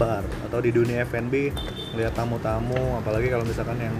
bar 0.00 0.24
atau 0.48 0.58
di 0.64 0.72
dunia 0.72 1.04
F&B, 1.04 1.52
lihat 2.00 2.16
tamu-tamu, 2.16 2.96
apalagi 3.04 3.28
kalau 3.28 3.44
misalkan 3.44 3.76
yang 3.76 3.92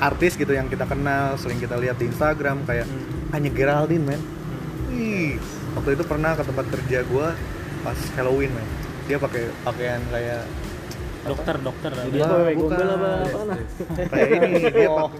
artis 0.00 0.40
gitu 0.40 0.48
yang 0.56 0.72
kita 0.72 0.88
kenal, 0.88 1.36
sering 1.36 1.60
kita 1.60 1.76
lihat 1.76 2.00
di 2.00 2.08
Instagram 2.08 2.64
kayak 2.64 2.88
hanya 3.36 3.50
Geraldine, 3.52 4.08
men. 4.08 4.20
Wih, 4.88 5.36
waktu 5.76 6.00
itu 6.00 6.04
pernah 6.08 6.32
ke 6.32 6.42
tempat 6.48 6.64
kerja 6.72 7.04
gua 7.12 7.36
pas 7.84 7.98
Halloween, 8.16 8.48
men. 8.56 8.68
Dia 9.04 9.20
pakai 9.20 9.52
pakaian 9.68 10.00
kayak 10.08 10.48
Dokter, 11.28 11.56
dokter. 11.58 11.90
Dia 12.08 12.22
Ah, 12.22 12.28
apa? 12.38 12.50
Gombel 12.54 12.88
apa? 12.88 13.10
Nak? 13.44 13.58
kayak 14.08 14.30
ini 14.40 14.62
dia 14.66 14.88
pak 14.88 15.10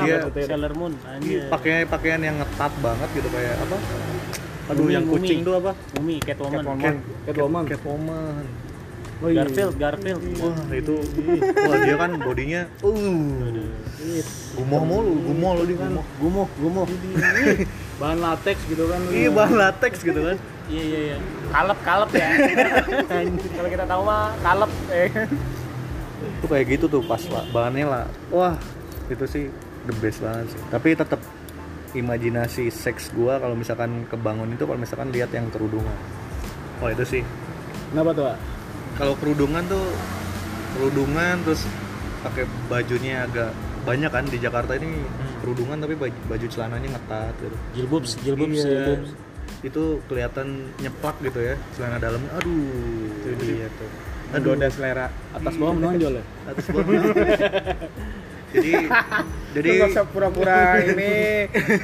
Iya. 0.00 0.16
Sailor 0.46 0.72
Moon. 0.74 0.92
Anjir. 1.02 1.42
pakai 1.48 1.74
pakaian 1.84 2.20
yang 2.20 2.36
ngetat 2.38 2.72
banget 2.78 3.08
gitu 3.12 3.28
kayak 3.28 3.54
apa? 3.58 3.76
Aduh, 4.64 4.80
Mumi, 4.80 4.92
yang 4.92 5.04
mumi. 5.04 5.14
kucing 5.18 5.38
tuh 5.42 5.54
apa? 5.56 5.72
Umi, 5.94 6.16
Catwoman. 6.18 6.64
Cat, 6.78 6.96
Catwoman. 7.26 7.62
Catwoman. 7.66 8.44
Oh, 9.16 9.30
iya. 9.30 9.40
Garfield 9.40 9.74
Garfield 9.78 10.20
wah 10.36 10.58
itu 10.70 10.94
wah 11.56 11.76
dia 11.80 11.96
kan 11.96 12.10
bodinya 12.18 12.66
uh 12.82 13.40
gumoh 14.52 14.82
mulu 14.84 15.12
gumoh 15.22 15.50
lu 15.54 15.64
di 15.64 15.74
gumoh 15.74 16.04
Gumuh, 16.18 16.46
gumuh. 16.58 16.84
Bahan 18.02 18.18
latex 18.18 18.58
gitu 18.66 18.84
kan. 18.84 19.00
iya 19.08 19.30
bahan 19.30 19.54
latex 19.54 20.02
gitu 20.02 20.18
kan 20.18 20.36
iya 20.66 20.82
iya 20.82 21.00
iya. 21.12 21.16
Kalep 21.52 21.78
kalep 21.84 22.10
ya. 22.12 22.28
Kalau 23.56 23.68
kita 23.68 23.84
tahu 23.84 24.02
mah 24.04 24.32
kalep 24.40 24.72
eh. 24.90 25.10
tuh 26.40 26.48
kayak 26.48 26.66
gitu 26.76 26.84
tuh 26.88 27.02
pas 27.04 27.20
lah 27.28 27.44
bahannya 27.52 27.84
lah 27.84 28.04
wah 28.28 28.56
itu 29.08 29.24
sih 29.28 29.44
the 29.84 29.94
best 30.00 30.24
banget 30.24 30.48
sih. 30.52 30.60
Tapi 30.72 30.88
tetap 30.96 31.20
imajinasi 31.94 32.72
seks 32.72 33.12
gua 33.14 33.38
kalau 33.38 33.54
misalkan 33.54 34.08
kebangun 34.08 34.50
itu 34.52 34.64
kalau 34.64 34.80
misalkan 34.80 35.12
lihat 35.12 35.30
yang 35.30 35.46
kerudungan. 35.52 35.98
Oh 36.82 36.88
itu 36.90 37.04
sih. 37.06 37.22
Kenapa 37.92 38.10
tuh, 38.10 38.24
Pak? 38.26 38.38
kalau 38.94 39.14
kerudungan 39.18 39.62
tuh 39.66 39.82
kerudungan 40.78 41.34
terus 41.42 41.66
pakai 42.22 42.46
bajunya 42.66 43.26
agak 43.26 43.50
banyak 43.84 44.10
kan. 44.10 44.24
Di 44.26 44.38
Jakarta 44.40 44.74
ini 44.74 45.02
kerudungan 45.42 45.78
tapi 45.78 45.94
baju, 45.94 46.18
baju 46.30 46.46
celananya 46.48 46.88
ngetat 46.98 47.34
gitu. 47.42 47.56
Jilbubs 47.76 48.10
jilbubs 48.24 48.58
Iya. 48.58 48.66
jilbubs 48.66 49.10
itu 49.64 49.98
kelihatan 50.06 50.68
nyeplak 50.78 51.16
gitu 51.24 51.40
ya 51.40 51.56
celana 51.72 51.96
dalamnya 51.96 52.30
aduh. 52.36 53.24
Itu 53.24 53.28
dia 53.40 53.68
tuh. 53.72 53.88
Aduh. 54.36 54.52
menggoda 54.54 54.68
selera. 54.68 55.06
Atas 55.32 55.54
bawah 55.56 55.74
menonjol 55.74 56.20
ya? 56.20 56.24
atas 56.44 56.66
bawah 56.68 56.84
jadi 58.54 58.74
jadi 59.54 59.68
Lu 59.68 59.74
nggak 59.82 59.90
usah 59.90 60.04
pura-pura 60.06 60.78
ini 60.82 61.12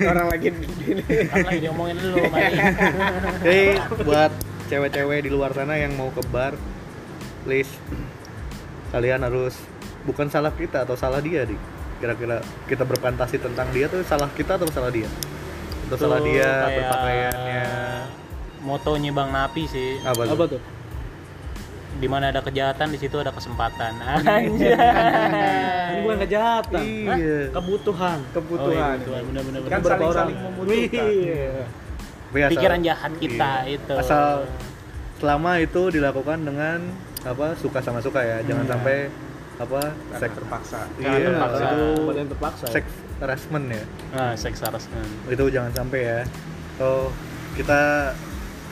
orang 0.06 0.26
lagi 0.30 0.48
ini 0.86 1.02
kan 1.26 1.42
lagi 1.42 1.60
diomongin 1.66 1.96
dulu 1.98 2.16
jadi 3.44 3.64
buat 4.06 4.32
cewek-cewek 4.70 5.26
di 5.26 5.30
luar 5.34 5.50
sana 5.50 5.74
yang 5.74 5.98
mau 5.98 6.14
ke 6.14 6.22
bar 6.30 6.54
please 7.42 7.70
kalian 8.94 9.26
harus 9.26 9.58
bukan 10.06 10.30
salah 10.30 10.54
kita 10.54 10.86
atau 10.86 10.94
salah 10.94 11.18
dia 11.18 11.42
di 11.42 11.58
kira-kira 11.98 12.40
kita 12.70 12.86
berfantasi 12.86 13.42
tentang 13.42 13.68
dia 13.74 13.90
tuh 13.90 14.00
salah 14.06 14.30
kita 14.32 14.56
atau 14.56 14.70
salah 14.70 14.88
dia 14.88 15.10
Tuh, 15.90 16.18
dia 16.22 16.46
kayak 16.46 16.76
berpakaiannya 16.78 17.64
motonya 18.62 19.10
Bang 19.10 19.30
Napi 19.34 19.62
sih 19.66 19.98
apa 20.02 20.22
tuh? 20.22 20.34
Apa 20.36 20.44
tuh? 20.46 20.62
di 22.00 22.08
mana 22.08 22.32
ada 22.32 22.40
kejahatan 22.40 22.94
di 22.94 22.98
situ 23.02 23.12
ada 23.20 23.28
kesempatan 23.28 23.92
anjay 24.00 24.46
Ini 25.90 26.00
bukan 26.00 26.18
kejahatan. 26.24 26.80
iya 26.80 27.52
Kebutuhan. 27.52 28.18
kebutuhan 28.32 28.96
Oh, 29.04 29.20
iya, 29.20 29.42
bener. 29.44 29.60
kan 29.68 29.80
saling 29.84 30.08
saling 30.08 30.38
membutuhkan 30.40 31.06
Iya. 32.30 32.48
Pikiran 32.48 32.80
jahat 32.80 33.12
kita 33.18 33.52
iya. 33.66 33.76
itu 33.76 33.94
asal 33.98 34.46
selama 35.20 35.60
itu 35.60 35.92
dilakukan 35.92 36.40
dengan 36.40 36.78
apa 37.20 37.52
suka 37.60 37.84
sama 37.84 38.00
suka 38.00 38.24
ya 38.24 38.40
jangan 38.48 38.64
sampai 38.64 39.12
apa 39.60 39.92
seks 40.16 40.34
terpaksa 40.40 40.80
iya 40.96 41.36
terpaksa. 41.36 41.64
itu 41.68 41.88
terpaksa. 42.32 42.64
ya? 42.64 42.72
seks 42.80 42.92
harassment 43.20 43.66
ya. 43.68 43.84
Nah 44.16 44.32
seks 44.34 44.64
harassment. 44.64 45.06
Itu 45.28 45.52
jangan 45.52 45.70
sampai 45.76 46.00
ya. 46.02 46.20
So 46.80 47.12
kita 47.54 48.12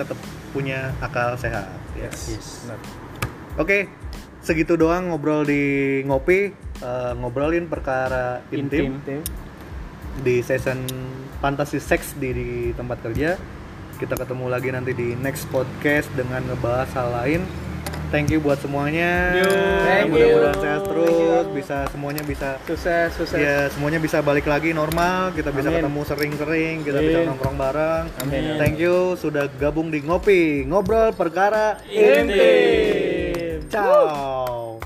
tetap 0.01 0.19
punya 0.51 0.91
akal 1.05 1.37
sehat. 1.37 1.69
Yes. 1.99 2.65
Benar. 2.65 2.79
oke 3.59 3.91
segitu 4.41 4.79
doang 4.79 5.13
ngobrol 5.13 5.45
di 5.45 6.01
ngopi. 6.09 6.51
Eh, 6.79 7.13
ngobrolin 7.19 7.67
perkara 7.67 8.41
intim, 8.55 9.03
intim. 9.03 9.21
Di 10.23 10.43
season 10.47 10.87
fantasi 11.43 11.79
seks 11.83 12.15
di, 12.17 12.31
di 12.33 12.49
tempat 12.75 13.03
kerja. 13.03 13.37
Kita 13.99 14.15
ketemu 14.15 14.47
lagi 14.47 14.71
nanti 14.71 14.95
di 14.95 15.19
next 15.19 15.51
podcast 15.51 16.07
dengan 16.15 16.47
ngebahas 16.47 16.91
hal 16.95 17.09
lain 17.11 17.43
thank 18.09 18.33
you 18.33 18.41
buat 18.41 18.59
semuanya 18.61 19.37
mudah-mudahan 20.09 20.59
sehat 20.61 20.83
terus 20.89 21.47
bisa 21.53 21.77
semuanya 21.93 22.23
bisa 22.25 22.57
sukses 22.65 23.09
sukses 23.15 23.39
ya 23.39 23.69
semuanya 23.73 24.01
bisa 24.01 24.25
balik 24.25 24.49
lagi 24.49 24.73
normal 24.73 25.33
kita 25.37 25.53
bisa 25.53 25.69
Amin. 25.69 25.85
ketemu 25.85 26.01
sering-sering 26.09 26.75
kita 26.85 26.99
bisa 27.05 27.19
Amin. 27.23 27.29
nongkrong 27.33 27.57
bareng 27.61 28.05
Amin. 28.25 28.57
thank 28.57 28.77
you 28.81 29.15
sudah 29.21 29.47
gabung 29.61 29.93
di 29.93 30.01
ngopi 30.01 30.65
ngobrol 30.65 31.13
perkara 31.13 31.77
Intim. 31.89 33.69
ciao 33.69 34.81